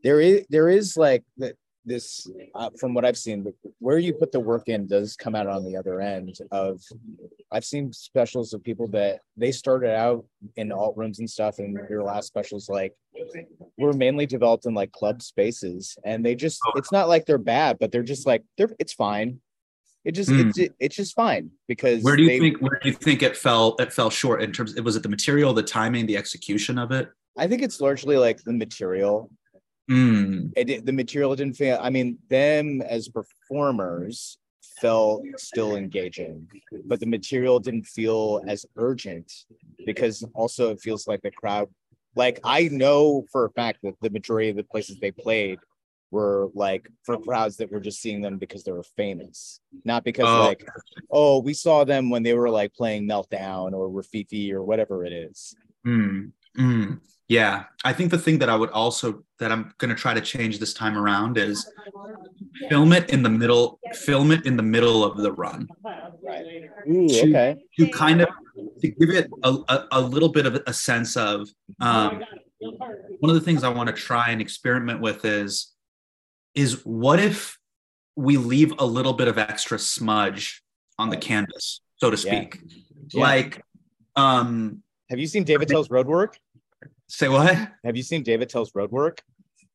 [0.04, 4.32] there is there is like that this uh, from what I've seen, where you put
[4.32, 6.82] the work in does come out on the other end of.
[7.52, 11.78] I've seen specials of people that they started out in alt rooms and stuff, and
[11.90, 12.94] your last specials like
[13.78, 17.78] were mainly developed in like club spaces, and they just it's not like they're bad,
[17.80, 19.40] but they're just like they're it's fine.
[20.04, 20.50] It just Mm.
[20.58, 23.36] it's it's just fine because Where do you they- think where do you think it
[23.38, 24.76] fell it fell short in terms?
[24.78, 27.10] Of was it the material, the timing, the execution of it?
[27.38, 29.30] I think it's largely like the material.
[29.92, 31.78] Mm, It the material didn't feel.
[31.82, 34.38] I mean, them as performers
[34.80, 36.48] felt still engaging,
[36.86, 39.32] but the material didn't feel as urgent
[39.86, 41.68] because also it feels like the crowd.
[42.16, 45.60] Like I know for a fact that the majority of the places they played
[46.10, 50.28] were like for crowds that were just seeing them because they were famous, not because
[50.28, 50.40] Oh.
[50.48, 50.66] like,
[51.10, 55.14] oh, we saw them when they were like playing Meltdown or Rafifi or whatever it
[55.14, 55.56] is.
[55.86, 57.00] mm, mm.
[57.32, 60.20] Yeah, I think the thing that I would also that I'm going to try to
[60.20, 61.66] change this time around is
[62.68, 65.70] film it in the middle, film it in the middle of the run.
[66.90, 67.30] Ooh, Shoot.
[67.34, 67.56] okay.
[67.80, 68.28] to kind of
[68.82, 71.48] to give it a, a, a little bit of a sense of
[71.80, 72.22] um,
[72.60, 75.72] one of the things I want to try and experiment with is
[76.54, 77.58] is what if
[78.18, 80.62] we leave a little bit of extra smudge
[81.00, 82.42] on the canvas, so to Yeah.
[82.42, 82.60] speak.
[83.14, 83.22] Yeah.
[83.22, 83.64] Like
[84.18, 86.34] um Have you seen Dave Attell's Roadwork?
[87.12, 87.54] Say what?
[87.84, 89.20] Have you seen Dave Attell's Roadwork?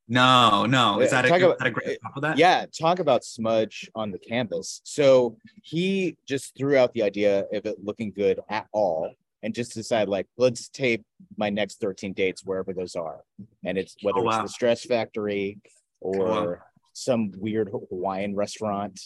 [0.09, 1.01] No, no.
[1.01, 2.39] Is Yeah, that a, talk is about- that a great example of that?
[2.39, 4.81] Yeah, talk about smudge on the canvas.
[4.85, 9.75] So he just threw out the idea of it looking good at all and just
[9.75, 11.05] decided like, let's tape
[11.37, 13.21] my next 13 dates wherever those are.
[13.67, 14.43] And it's whether Oh, wow.
[14.43, 15.59] it's the Stress Factory
[16.01, 16.55] or wow.
[16.95, 18.99] some weird Hawaiian restaurant.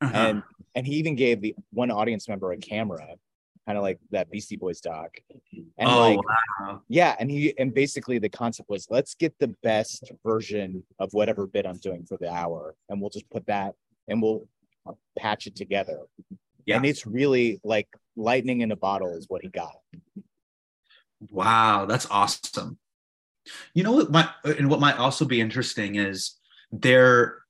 [0.00, 0.12] Uh-huh.
[0.16, 0.42] And
[0.74, 3.06] and he even gave the one audience member a camera,
[3.68, 5.10] kind of like that Beastie Boys doc.
[5.76, 6.18] And oh, like
[6.60, 6.80] wow.
[6.88, 11.46] yeah, and he and basically the concept was let's get the best version of whatever
[11.46, 13.74] bit I'm doing for the hour, and we'll just put that
[14.08, 14.48] and we'll
[14.86, 16.00] uh, patch it together.
[16.64, 16.76] Yeah.
[16.76, 19.76] And it's really like lightning in a bottle is what he got.
[21.30, 22.78] Wow, that's awesome.
[23.74, 26.38] You know what might and what might also be interesting is
[26.72, 27.42] there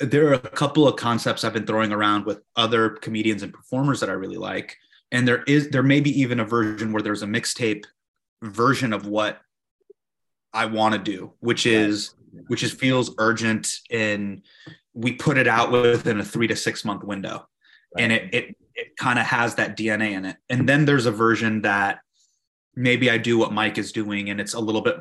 [0.00, 4.00] there are a couple of concepts I've been throwing around with other comedians and performers
[4.00, 4.76] that I really like.
[5.12, 7.84] And there is there may be even a version where there's a mixtape
[8.42, 9.40] version of what
[10.52, 12.14] I want to do, which is
[12.46, 14.42] which is feels urgent and
[14.94, 17.48] we put it out within a three to six month window.
[17.98, 20.36] And it it it kind of has that DNA in it.
[20.48, 22.00] And then there's a version that
[22.74, 24.96] maybe I do what Mike is doing and it's a little bit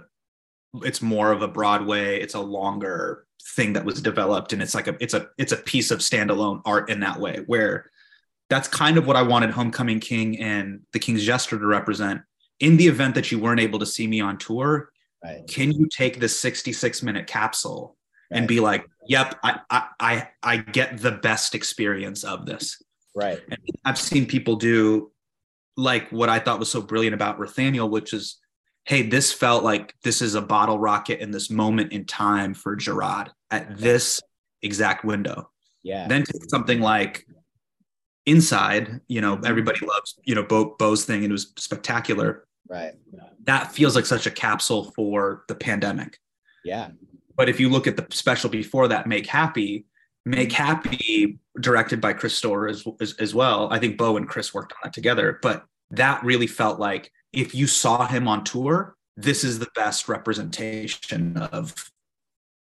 [0.83, 4.87] it's more of a Broadway, it's a longer thing that was developed and it's like
[4.87, 7.89] a it's a it's a piece of standalone art in that way where
[8.49, 12.21] that's kind of what I wanted Homecoming King and the King's Jester to represent.
[12.59, 14.89] In the event that you weren't able to see me on tour,
[15.23, 15.45] Right.
[15.47, 17.97] can you take this 66 minute capsule
[18.31, 22.81] and be like, yep, I I I, I get the best experience of this.
[23.15, 23.41] Right.
[23.49, 25.11] And I've seen people do
[25.75, 28.37] like what I thought was so brilliant about Rothaniel, which is,
[28.85, 32.75] hey, this felt like this is a bottle rocket in this moment in time for
[32.75, 34.21] Gerard at this
[34.61, 35.49] exact window.
[35.83, 36.07] Yeah.
[36.07, 37.25] Then take something like
[38.29, 39.45] Inside, you know, mm-hmm.
[39.45, 42.45] everybody loves, you know, Bo, Bo's thing and it was spectacular.
[42.67, 42.93] right.
[43.45, 46.19] That feels like such a capsule for the pandemic.
[46.63, 46.89] Yeah.
[47.35, 49.85] But if you look at the special before that, Make Happy,
[50.25, 53.69] Make Happy, directed by Chris Storer as, as, as well.
[53.71, 55.39] I think Bo and Chris worked on that together.
[55.41, 60.07] But that really felt like if you saw him on tour, this is the best
[60.07, 61.91] representation of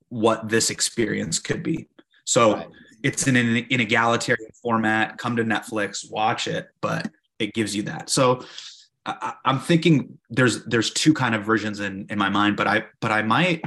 [0.10, 1.88] what this experience could be.
[2.26, 2.68] So Right.
[3.04, 5.18] It's in an, an egalitarian format.
[5.18, 8.10] Come to Netflix, watch it, but it gives you that.
[8.10, 8.44] So
[9.06, 12.86] I, I'm thinking there's there's two kind of versions in in my mind, but I
[13.02, 13.62] but I might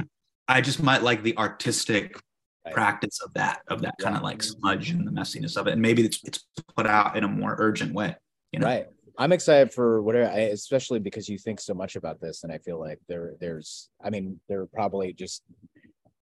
[0.47, 2.19] I just might like the artistic
[2.65, 2.73] Right.
[2.73, 5.81] practice of that of that kind of like smudge and the messiness of it, and
[5.81, 6.43] maybe it's it's
[6.75, 8.13] put out in a more urgent way.
[8.51, 8.87] You know, Right.
[9.17, 12.57] I'm excited for whatever, I- especially because you think so much about this, and I
[12.57, 15.43] feel like there, there's, I mean, there are probably just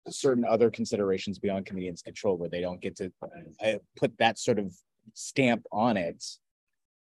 [0.09, 3.12] certain other considerations beyond comedians' control where they don't get to
[3.64, 4.75] uh, put that sort of
[5.14, 6.23] stamp on it.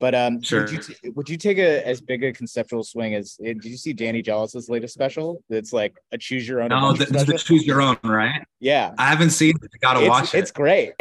[0.00, 0.62] But um, Sure.
[0.62, 3.64] would you t- would you take a as big a conceptual swing as eh, did
[3.64, 5.42] you see Danny Jolles's latest special?
[5.48, 6.68] That's like a choose your own.
[6.68, 8.44] No, the, the choose your own, right?
[8.60, 9.70] yeah, I haven't seen it.
[9.72, 10.38] I gotta it's, watch it.
[10.38, 10.92] it's great.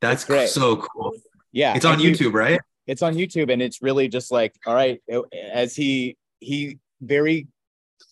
[0.00, 0.48] That's it's great.
[0.48, 1.12] so cool.
[1.52, 2.60] Yeah, It's on and you- YouTube, right?
[2.86, 7.46] it's on YouTube and it's really just like all right it- as he he very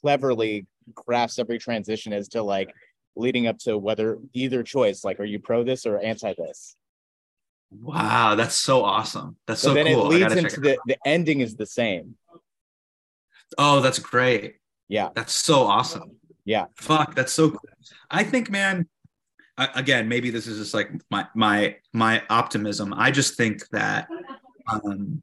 [0.00, 2.72] cleverly crafts every transition as to like
[3.16, 6.76] leading up to whether either choice like are you pro this or anti this
[7.70, 9.36] Wow, that's so awesome.
[9.46, 10.10] That's so so then cool.
[10.10, 12.16] it leads into the the ending is the same
[13.58, 14.56] Oh, that's great.
[14.88, 16.16] yeah That's so awesome.
[16.48, 16.64] Yeah.
[16.76, 17.60] Fuck, that's so cool.
[18.10, 18.88] I think, man.
[19.58, 22.94] I, again, maybe this is just like my my my optimism.
[22.94, 24.08] I just think that
[24.72, 25.22] um,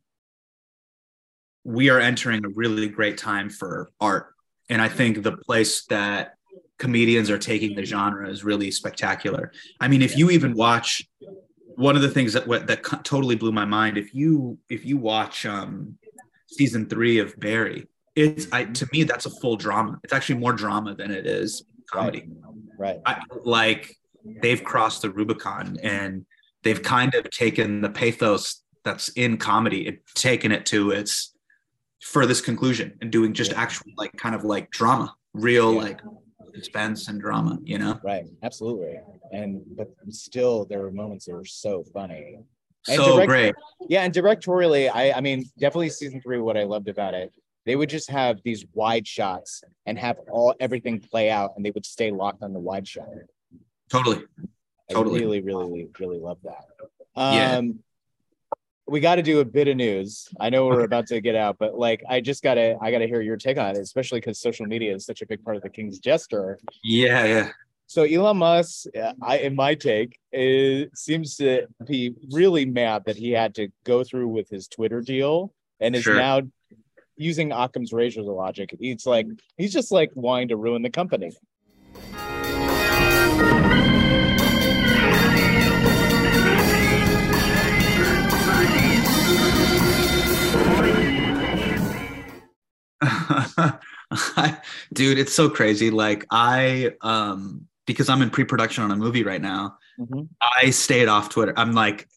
[1.64, 4.35] we are entering a really great time for art,
[4.70, 6.36] and I think the place that
[6.78, 9.52] comedians are taking the genre is really spectacular.
[9.80, 11.08] I mean, if you even watch
[11.76, 15.46] one of the things that that totally blew my mind, if you if you watch
[15.46, 15.98] um,
[16.48, 20.00] season three of Barry, it's I to me that's a full drama.
[20.04, 22.28] It's actually more drama than it is comedy.
[22.78, 23.96] right I, like
[24.42, 26.26] they've crossed the Rubicon and
[26.64, 31.35] they've kind of taken the pathos that's in comedy and taken it to its
[32.06, 33.62] furthest conclusion and doing just Yeah.
[33.62, 35.82] actual like kind of like drama, real Yeah.
[35.82, 36.02] like
[36.54, 38.00] suspense and drama, you know?
[38.04, 39.00] right absolutely
[39.34, 42.40] and but still there were moments that were so funny
[42.88, 43.56] And So direct- great.
[43.90, 46.38] Yeah, and directorially, I I mean, definitely season three.
[46.38, 47.34] What I loved about it,
[47.66, 51.72] they would just have these wide shots and have all everything play out, and they
[51.72, 53.10] would stay locked on the wide shot.
[53.90, 54.20] Totally.
[54.88, 55.20] I Totally.
[55.22, 56.66] really, really, really love that.
[57.18, 57.58] Yeah.
[57.58, 57.80] Um,
[58.88, 60.28] We got to do a bit of news.
[60.40, 60.84] I know we're Okay.
[60.86, 63.76] about to get out, but like, I just gotta, I gotta hear your take on
[63.76, 66.60] it, especially because social media is such a big part of the King's Jester.
[66.84, 67.50] Yeah, yeah.
[67.88, 68.86] So Elon Musk,
[69.22, 74.04] I in my take, is, seems to be really mad that he had to go
[74.04, 76.16] through with his Twitter deal and is Sure.
[76.16, 76.42] now
[77.18, 78.76] using Occam's razor logic.
[78.80, 81.32] He's like he's just like wanting to ruin the company.
[94.94, 95.90] Dude, it's so crazy.
[95.92, 99.78] Like I um because I'm in pre-production on a movie right now,
[100.62, 101.54] I stayed off Twitter.
[101.56, 102.08] I'm like,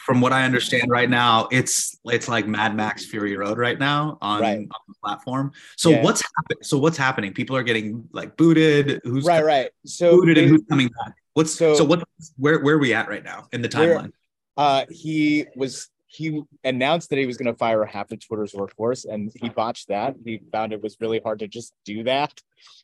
[0.00, 4.18] from what I understand right now, it's it's like Mad Max Fury Road right now
[4.20, 4.58] on, Right.
[4.58, 5.52] on the platform.
[5.76, 6.02] So Yeah.
[6.02, 6.62] what's happening?
[6.62, 7.32] So what's happening?
[7.32, 9.00] People are getting like booted.
[9.04, 9.70] Who's Right, right.
[9.86, 11.14] So booted and who's coming back?
[11.34, 12.02] What's so, So- what?
[12.36, 14.12] Where where are we at right now in the timeline?
[14.56, 19.04] uh he was he announced that he was going to fire half of Twitter's workforce
[19.04, 20.16] and he botched that.
[20.24, 22.32] He found it was really hard to just do that.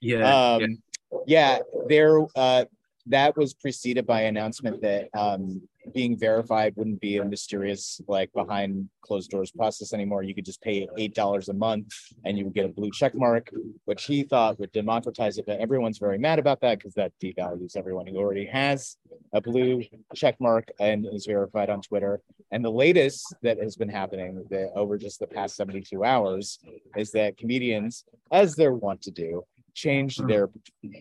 [0.00, 0.78] Yeah, um
[1.26, 1.58] yeah,
[1.88, 2.66] there uh
[3.06, 5.60] that was preceded by an announcement that um
[5.94, 10.22] being verified wouldn't be a mysterious like behind closed doors process anymore.
[10.22, 11.92] You could just pay eight dollars a month
[12.24, 13.50] and you would get a blue check mark
[13.84, 17.76] which he thought would democratize it but everyone's very mad about that because that devalues
[17.76, 18.96] everyone who already has
[19.32, 19.82] a blue
[20.14, 22.20] check mark and is verified on twitter.
[22.50, 26.58] And the latest that has been happening that over just the past 72 hours
[26.96, 29.44] is that comedians as they're wont to do
[29.76, 30.26] changed Hmm.
[30.26, 30.48] their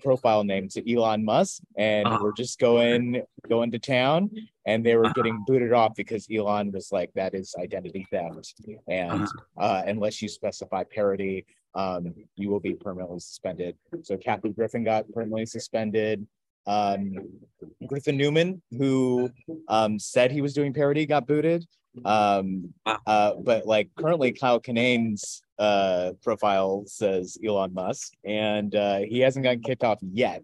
[0.04, 2.20] profile name to Elon Musk and Ah.
[2.22, 4.30] we're just going going to town
[4.66, 5.14] and they were Uh-huh.
[5.16, 8.54] getting booted off because Elon was like that is identity theft
[8.88, 9.66] and Uh-huh.
[9.66, 15.10] uh, unless you specify parody um, you will be permanently suspended so Kathy Griffin got
[15.14, 16.28] permanently suspended
[16.68, 17.04] um,
[17.88, 19.30] Griffin Newman who
[19.70, 21.66] um, said he was doing parody got booted
[22.04, 29.20] um, uh, but like currently Kyle Kinane's uh, profile says Elon Musk, and uh, he
[29.20, 30.44] hasn't gotten kicked off yet.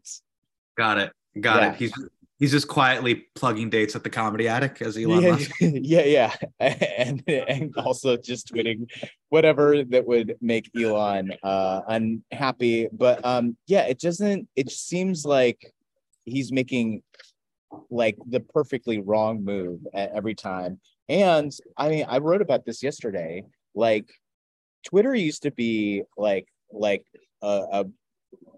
[0.78, 1.71] got it, got Yeah.
[1.74, 1.78] it.
[1.78, 1.93] He's
[2.39, 5.52] he's just quietly plugging dates at the comedy attic as Elon yeah, Musk.
[5.62, 8.89] yeah, yeah, and and also just tweeting
[9.30, 12.88] whatever that would make Elon uh, unhappy.
[12.91, 14.47] But um, yeah, it doesn't.
[14.55, 15.74] It seems like
[16.26, 17.03] he's making
[17.89, 20.80] like the perfectly wrong move at every time.
[21.07, 23.43] And I mean, I wrote about this yesterday.
[23.76, 24.09] Like,
[24.84, 27.05] Twitter used to be like like
[27.41, 27.86] a, a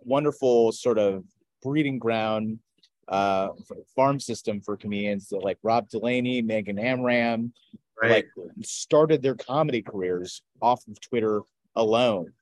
[0.06, 1.24] wonderful sort of
[1.62, 2.60] breeding ground
[3.08, 3.50] uh
[3.96, 7.54] farm system for comedians that like Rob Delaney, Megan Amram,
[8.02, 8.12] Right.
[8.12, 8.28] like
[8.64, 11.42] started their comedy careers off of Twitter
[11.76, 12.34] alone.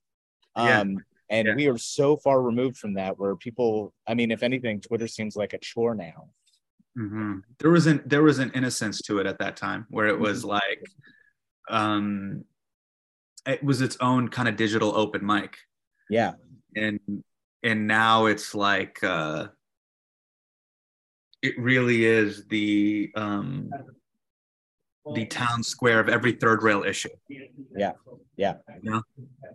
[0.56, 0.80] Yeah.
[0.82, 0.98] Um,
[1.30, 1.56] and Yeah.
[1.56, 5.36] we are so far removed from that where people, I mean, if anything, Twitter seems
[5.36, 6.30] like a chore now.
[6.98, 7.42] Mhm.
[7.60, 10.22] There was an there was an innocence to it at that time where it Mm-hmm.
[10.24, 10.84] was like,
[11.70, 12.44] um,
[13.46, 15.58] it was its own kind of digital open mic,
[16.10, 16.34] Yeah.
[16.76, 17.00] and
[17.64, 19.48] and now it's like, uh,
[21.42, 23.70] it really is the um
[25.16, 27.10] the town square of every third rail issue.
[27.76, 27.94] Yeah.
[28.38, 28.56] Yeah.
[28.84, 29.02] You know,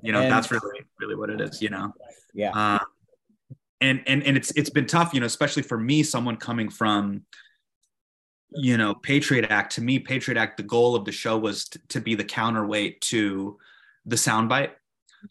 [0.03, 1.63] you know And- that's really really what it is.
[1.63, 1.95] You know.
[2.35, 2.51] Yeah.
[2.51, 2.79] Uh,
[3.81, 7.23] and and and it's it's been tough, you know, especially for me, someone coming from,
[8.51, 9.75] you know, Patriot Act.
[9.75, 13.01] To me, Patriot Act, the goal of the show was t- to be the counterweight
[13.03, 13.59] to
[14.07, 14.71] the soundbite.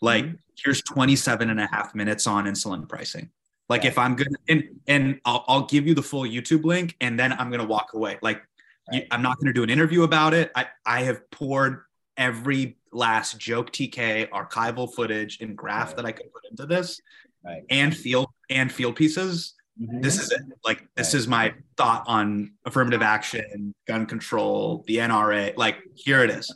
[0.01, 0.25] Like,
[0.63, 3.29] here's 27 and a half minutes on insulin pricing.
[3.69, 7.19] Like, if I'm gonna and and I'll, I'll give you the full YouTube link, and
[7.19, 8.19] then I'm gonna walk away.
[8.21, 8.43] Like,
[8.91, 10.51] you, I'm not gonna do an interview about it.
[10.55, 11.81] I I have poured
[12.17, 15.95] every last joke TK archival footage and graph Right.
[15.97, 17.01] that I could put into this
[17.43, 17.63] Right.
[17.69, 20.01] and field and field pieces Mhm.
[20.01, 21.19] this is it like this Right.
[21.19, 26.49] is my thought on affirmative action gun control the nra like here it is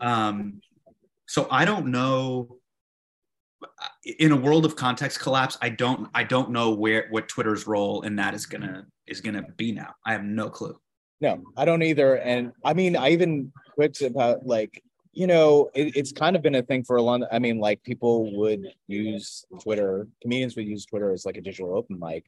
[0.00, 0.60] um
[1.26, 2.58] so i don't know
[4.18, 8.02] in a world of context collapse i don't i don't know where what twitter's role
[8.02, 10.78] in that is gonna is gonna be now i have no clue
[11.20, 12.18] No, I don't either.
[12.18, 14.82] And I mean, I even quipped about like,
[15.14, 17.24] you know, it, it's kind of been a thing for a long.
[17.32, 21.74] I mean, like people would use Twitter, comedians would use Twitter as like a digital
[21.74, 22.24] open mic.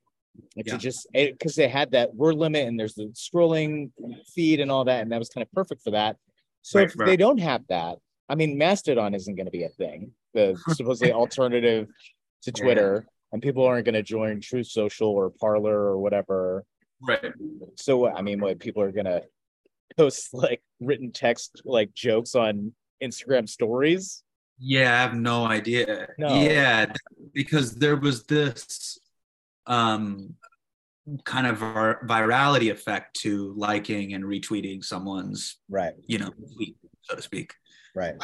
[0.57, 0.73] Yeah.
[0.73, 3.91] To just because they had that word limit and there's the scrolling
[4.35, 6.17] feed and all that, and that was kind of perfect for that.
[6.63, 7.07] So Right, if right.
[7.07, 7.99] they don't have that,
[8.29, 10.13] I mean, Mastodon isn't going to be a thing.
[10.35, 11.89] The supposedly alternative
[12.43, 12.63] to Yeah.
[12.63, 16.65] Twitter, and people aren't going to join Truth Social or Parler or whatever
[17.07, 17.33] right
[17.77, 19.23] so I mean, what people are gonna
[19.97, 22.73] post like written text like jokes on
[23.03, 24.23] Instagram stories?
[24.59, 26.09] Yeah, I have no idea.
[26.19, 26.41] No.
[26.43, 26.93] Yeah,
[27.33, 28.99] because there was this
[29.67, 30.35] um
[31.25, 37.15] kind of vir- virality effect to liking and retweeting someone's, Right, you know, tweet, so
[37.15, 37.55] to speak.
[37.95, 38.15] Right.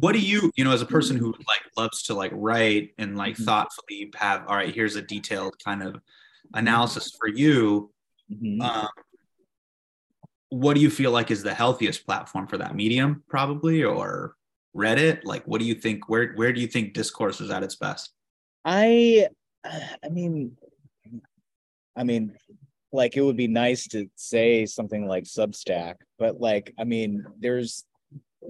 [0.00, 3.16] What do you, you know, as a person who like loves to like write and
[3.16, 3.44] like Mhm.
[3.44, 5.96] thoughtfully have, all right, here's a detailed kind of
[6.54, 7.92] analysis for you.
[8.32, 8.60] Mhm.
[8.62, 8.88] Um,
[10.50, 14.34] what do you feel like is the healthiest platform for that medium probably or
[14.74, 17.76] reddit like what do you think where where do you think discourse is at its
[17.76, 18.12] best
[18.64, 19.28] I,
[19.64, 20.56] I mean,
[21.96, 22.36] I mean,
[22.92, 27.84] like it would be nice to say something like Substack, but like, I mean, there's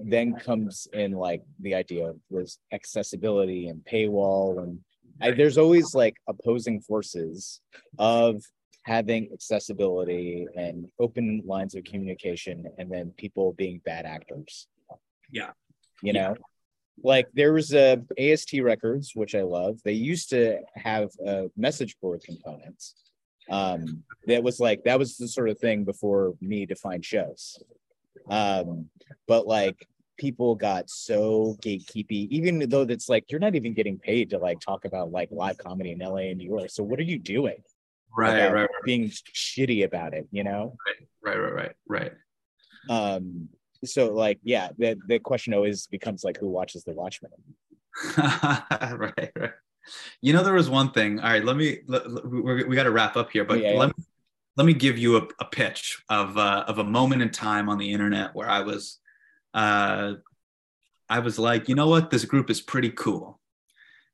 [0.03, 4.79] then comes in like the idea of this accessibility and paywall, and
[5.21, 7.61] I, there's always like opposing forces
[7.97, 8.41] of
[8.83, 14.67] having accessibility and open lines of communication, and then people being bad actors.
[15.31, 15.51] Yeah.
[16.01, 16.29] you Yeah.
[16.29, 16.35] know
[17.03, 19.79] like there was a AST records, which I love.
[19.83, 22.95] They used to have a message board components.
[23.49, 27.61] Um, that was like that was the sort of thing before me defined shows.
[28.29, 28.89] Um,
[29.27, 34.29] but like people got so gatekeepy, even though that's like you're not even getting paid
[34.31, 36.69] to like talk about like live comedy in LA and New York.
[36.69, 37.61] So what are you doing?
[38.17, 40.75] right right right Being shitty about it, you know?
[41.25, 42.11] right right right right
[42.89, 43.49] Um,
[43.85, 47.31] so like yeah, the the question always becomes like who watches the Watchmen?
[48.17, 49.51] right right
[50.21, 52.83] you know there was one thing all right let me let, let- we, we got
[52.83, 53.79] to wrap up here but Yeah, yeah.
[53.79, 54.03] let me
[54.59, 57.77] let me give you a, a pitch of uh, of a moment in time on
[57.77, 58.99] the internet where i was
[59.53, 60.13] uh
[61.09, 63.39] i was like you know what this group is pretty cool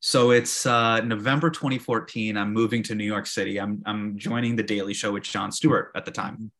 [0.02, 2.38] so it's uh, November 2014.
[2.38, 3.60] I'm moving to New York City.
[3.60, 6.52] I'm I'm joining the Daily Show with Jon Stewart at the time.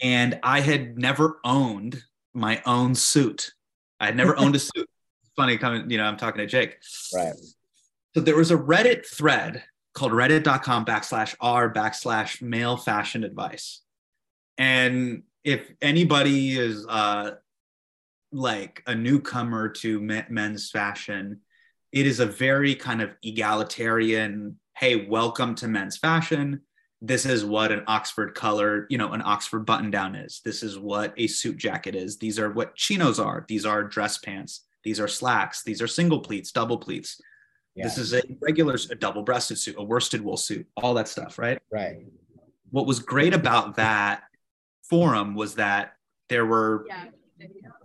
[0.00, 2.02] and I had never owned
[2.34, 3.52] my own suit.
[4.00, 4.90] I had never owned a suit.
[5.36, 6.78] Funny coming, you know, I'm talking to Jake.
[7.14, 7.34] Right.
[8.14, 9.62] So there was a Reddit thread
[9.94, 13.80] called reddit.com backslash r backslash male fashion advice.
[14.58, 17.32] And if anybody is uh,
[18.30, 21.40] like a newcomer to men's fashion,
[21.90, 26.62] it is a very kind of egalitarian, hey, welcome to men's fashion
[27.04, 30.40] this is what an Oxford color, you know, an Oxford button down is.
[30.44, 32.16] This is what a suit jacket is.
[32.16, 33.44] These are what chinos are.
[33.48, 34.64] These are dress pants.
[34.84, 35.64] These are slacks.
[35.64, 37.20] These are single pleats, double pleats.
[37.74, 37.84] Yeah.
[37.84, 41.38] This is a regular, a double breasted suit, a worsted wool suit, all that stuff,
[41.38, 41.58] right?
[41.70, 42.04] right.
[42.70, 44.24] What was great about that
[44.82, 45.94] forum was that
[46.28, 47.06] there were Yeah.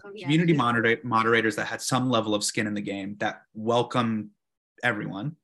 [0.03, 0.25] Oh, yeah.
[0.25, 4.31] community modera- moderators that had some level of skin in the game that welcome
[4.83, 5.35] everyone.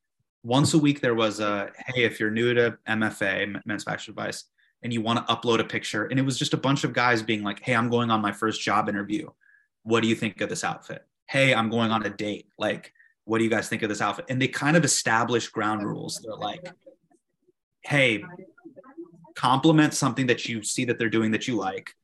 [0.43, 4.45] Once a week, there was a hey, if you're new to MFA, Men's Fashion Advice,
[4.83, 6.05] and you want to upload a picture.
[6.05, 8.31] And it was just a bunch of guys being like, Hey, I'm going on my
[8.33, 9.29] first job interview.
[9.83, 11.05] What do you think of this outfit?
[11.27, 12.47] Hey, I'm going on a date.
[12.57, 12.93] Like,
[13.25, 14.25] what do you guys think of this outfit?
[14.29, 16.19] And they kind of establish ground rules.
[16.23, 16.67] They're like,
[17.81, 18.23] Hey,
[19.35, 21.95] compliment something that you see that they're doing that you like.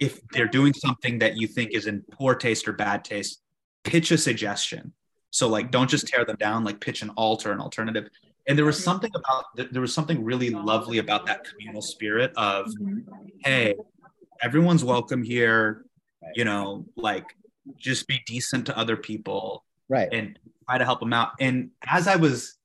[0.00, 3.42] If they're doing something that you think is in poor taste or bad taste,
[3.84, 4.92] pitch a suggestion.
[5.30, 6.64] So like, don't just tear them down.
[6.64, 8.08] Like, pitch an alter, an alternative.
[8.46, 12.70] And there was something about there was something really lovely about that communal spirit of,
[13.42, 13.74] hey,
[14.42, 15.86] everyone's welcome here.
[16.34, 17.24] You know, like
[17.76, 20.08] just be decent to other people, right?
[20.12, 21.32] And try to help them out.
[21.40, 22.56] And as I was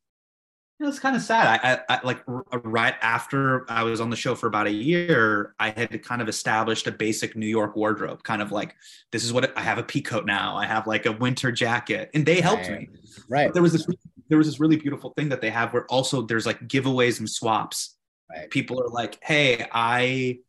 [0.80, 1.59] you know, it's kind of sad.
[1.61, 4.72] I, I, I, like uh, right after I was on the show for about a
[4.72, 8.76] year, I had kind of established a basic New York wardrobe, kind of like
[9.11, 10.55] this is what it, I have a peacoat now.
[10.55, 12.89] I have like a winter jacket, and they helped right.
[12.89, 12.89] me.
[13.28, 13.47] Right.
[13.47, 13.86] But there was this
[14.30, 17.30] there was this really beautiful thing that they have where also there's like giveaways and
[17.30, 17.97] swaps.
[18.30, 18.49] Right.
[18.49, 20.39] People are like, hey, I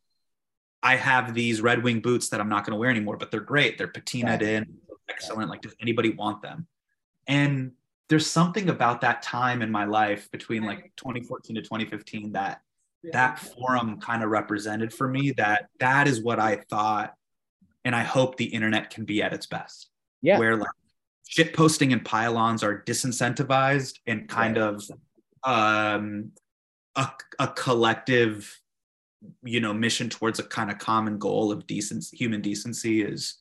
[0.81, 3.41] I have these Red Wing boots that I'm not going to wear anymore, but they're
[3.41, 3.77] great.
[3.77, 4.41] They're patinaed Right.
[4.41, 4.77] in,
[5.11, 5.49] excellent.
[5.49, 6.67] Like, does anybody want them?
[7.27, 7.71] And
[8.09, 12.61] there's something about that time in my life between like 2014 to 2015 that
[13.13, 17.13] that forum kind of represented for me that that is what I thought
[17.83, 19.89] and I hope the internet can be at its best.
[20.21, 20.37] Yeah.
[20.37, 20.69] Where like
[21.27, 24.67] shit posting and pylons are disincentivized and kind Right.
[24.67, 24.83] of
[25.43, 26.31] um
[26.95, 27.07] a,
[27.39, 28.59] a collective
[29.43, 33.40] you know mission towards a kind of common goal of decency human decency is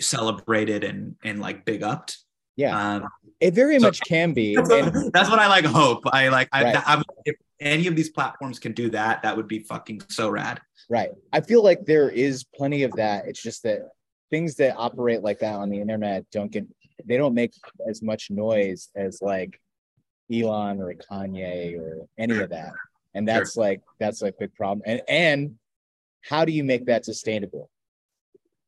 [0.00, 2.18] celebrated and and like big upped
[2.56, 2.96] Yeah.
[2.96, 3.08] um
[3.40, 4.54] It very So- much can be.
[4.56, 6.02] that's, and- what, that's what I like hope.
[6.12, 6.82] I like I, Right.
[6.86, 10.60] I, if any of these platforms can do that, that would be fucking so rad.
[10.90, 11.10] Right.
[11.32, 13.26] I feel like there is plenty of that.
[13.26, 13.88] It's just that
[14.30, 16.66] things that operate like that on the internet don't get
[17.04, 17.52] they don't make
[17.88, 19.60] as much noise as like
[20.32, 22.72] Elon or Kanye or any of that.
[23.14, 23.38] And Sure.
[23.38, 24.82] that's like that's like a big problem.
[24.86, 25.54] And and
[26.22, 27.68] how do you make that sustainable?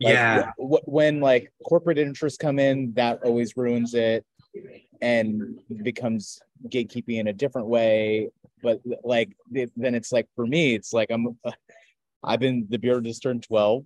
[0.04, 4.24] Like, yeah, wh- when like corporate interests come in, that always ruins it
[5.00, 8.28] and becomes gatekeeping in a different way.
[8.62, 11.38] But like it, then it's like for me, it's like I'm
[12.22, 13.84] I've been the bureau just turned 12.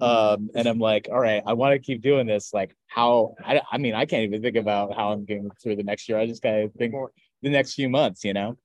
[0.00, 2.54] Um, and I'm like, all right, I want to keep doing this.
[2.54, 5.82] Like how I, I mean, I can't even think about how I'm getting through the
[5.82, 6.18] next year.
[6.18, 6.94] I just gotta think
[7.42, 8.56] the next few months, you know?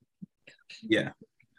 [0.87, 1.11] yeah.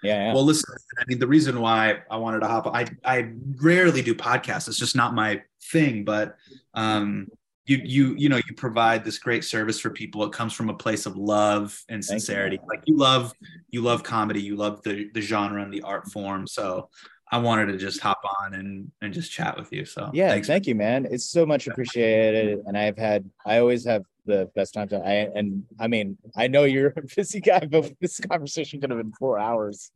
[0.03, 0.27] Yeah.
[0.27, 0.35] yeah.
[0.35, 0.75] Well, listen.
[0.99, 4.69] I mean, the reason why I wanted to hop, I I rarely do podcasts.
[4.69, 6.05] It's just not my thing.
[6.05, 6.37] But
[6.75, 7.29] um,
[7.67, 10.25] you you you know you provide this great service for people.
[10.25, 12.21] It comes from a place of love and Thank you.
[12.21, 12.59] sincerity.
[12.69, 13.33] Like you love
[13.71, 14.41] you love comedy.
[14.43, 16.47] You love the the genre and the art form.
[16.47, 16.89] So
[17.33, 19.85] I wanted to just hop on and and just chat with you.
[19.85, 20.49] So yeah thanks.
[20.49, 24.75] thank you man it's so much appreciated and i've had i always have the best
[24.75, 28.81] time to i and i mean i know you're a busy guy but this conversation
[28.81, 29.91] could have been four hours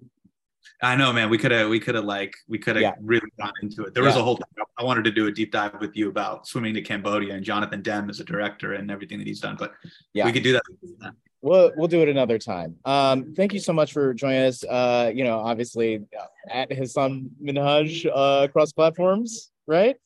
[0.83, 1.29] I know, man.
[1.29, 2.95] We could have, we could have, like, we could have Yeah.
[3.01, 3.93] really gone into it.
[3.93, 4.39] There was a whole.
[4.79, 7.83] I wanted to do a deep dive with you about swimming to Cambodia and Jonathan
[7.83, 9.57] Demme as a director and everything that he's done.
[9.59, 9.73] But
[10.15, 10.25] Yeah.
[10.25, 10.63] we could do that.
[11.43, 15.13] we'll we'll do it another time um thank you so much for joining us uh
[15.15, 19.97] you know obviously uh, at Hasan Minhaj uh across platforms right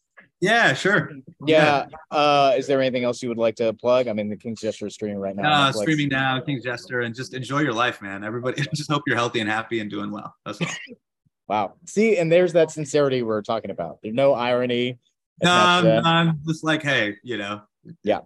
[0.41, 1.11] Yeah, sure.
[1.47, 4.61] yeah uh is there anything else you would like to plug i mean the king's
[4.61, 8.01] Jester is streaming right now Uh, streaming now, King's Jester, and just enjoy your life,
[8.03, 8.23] man.
[8.25, 10.35] Everybody, just hope you're healthy and happy and doing well.
[10.45, 10.69] That's all.
[11.49, 14.99] wow see and there's that sincerity we're talking about there's no irony
[15.43, 16.07] no, I'm.
[16.07, 17.63] I'm just like, hey, you know.
[18.03, 18.21] Yeah.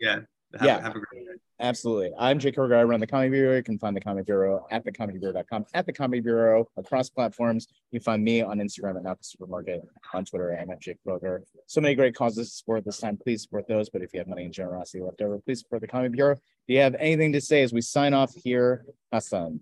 [0.00, 0.20] Yeah.
[0.54, 0.80] Have, Yeah.
[0.80, 1.32] Have a great day.
[1.60, 2.10] Absolutely.
[2.18, 2.76] I'm Jake Kroger.
[2.78, 3.54] I run the Comedy Bureau.
[3.56, 7.66] You can find the Comedy Bureau at thecomedybureau.com, at the Comedy Bureau across platforms.
[7.90, 9.82] You can find me on Instagram at Naka Supermarket,
[10.14, 11.40] on Twitter, and at Jake Kroger.
[11.66, 13.18] So many great causes to support this time.
[13.18, 13.90] Please support those.
[13.90, 16.36] But if you have money and generosity left over, please support the Comedy Bureau.
[16.66, 18.86] Do you have anything to say as we sign off here?
[19.12, 19.60] Hasan.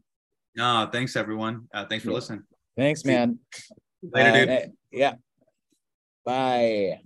[0.55, 1.67] No, thanks everyone.
[1.75, 2.15] Uh, thanks for Yeah.
[2.15, 2.43] listening.
[2.77, 3.41] Thanks, man.
[4.03, 4.73] Later, Uh, dude.
[4.93, 5.15] Yeah.
[6.25, 7.01] Bye.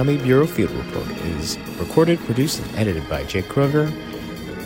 [0.00, 3.92] Comedy Bureau Field Report is recorded, produced, and edited by Jake Kroger.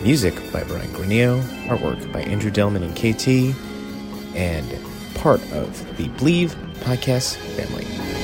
[0.00, 1.42] Music by Brian Granillo.
[1.66, 3.52] Artwork by Andrew Delman and KT.
[4.36, 4.78] And
[5.16, 6.54] part of the Bleav
[6.84, 8.23] podcast family.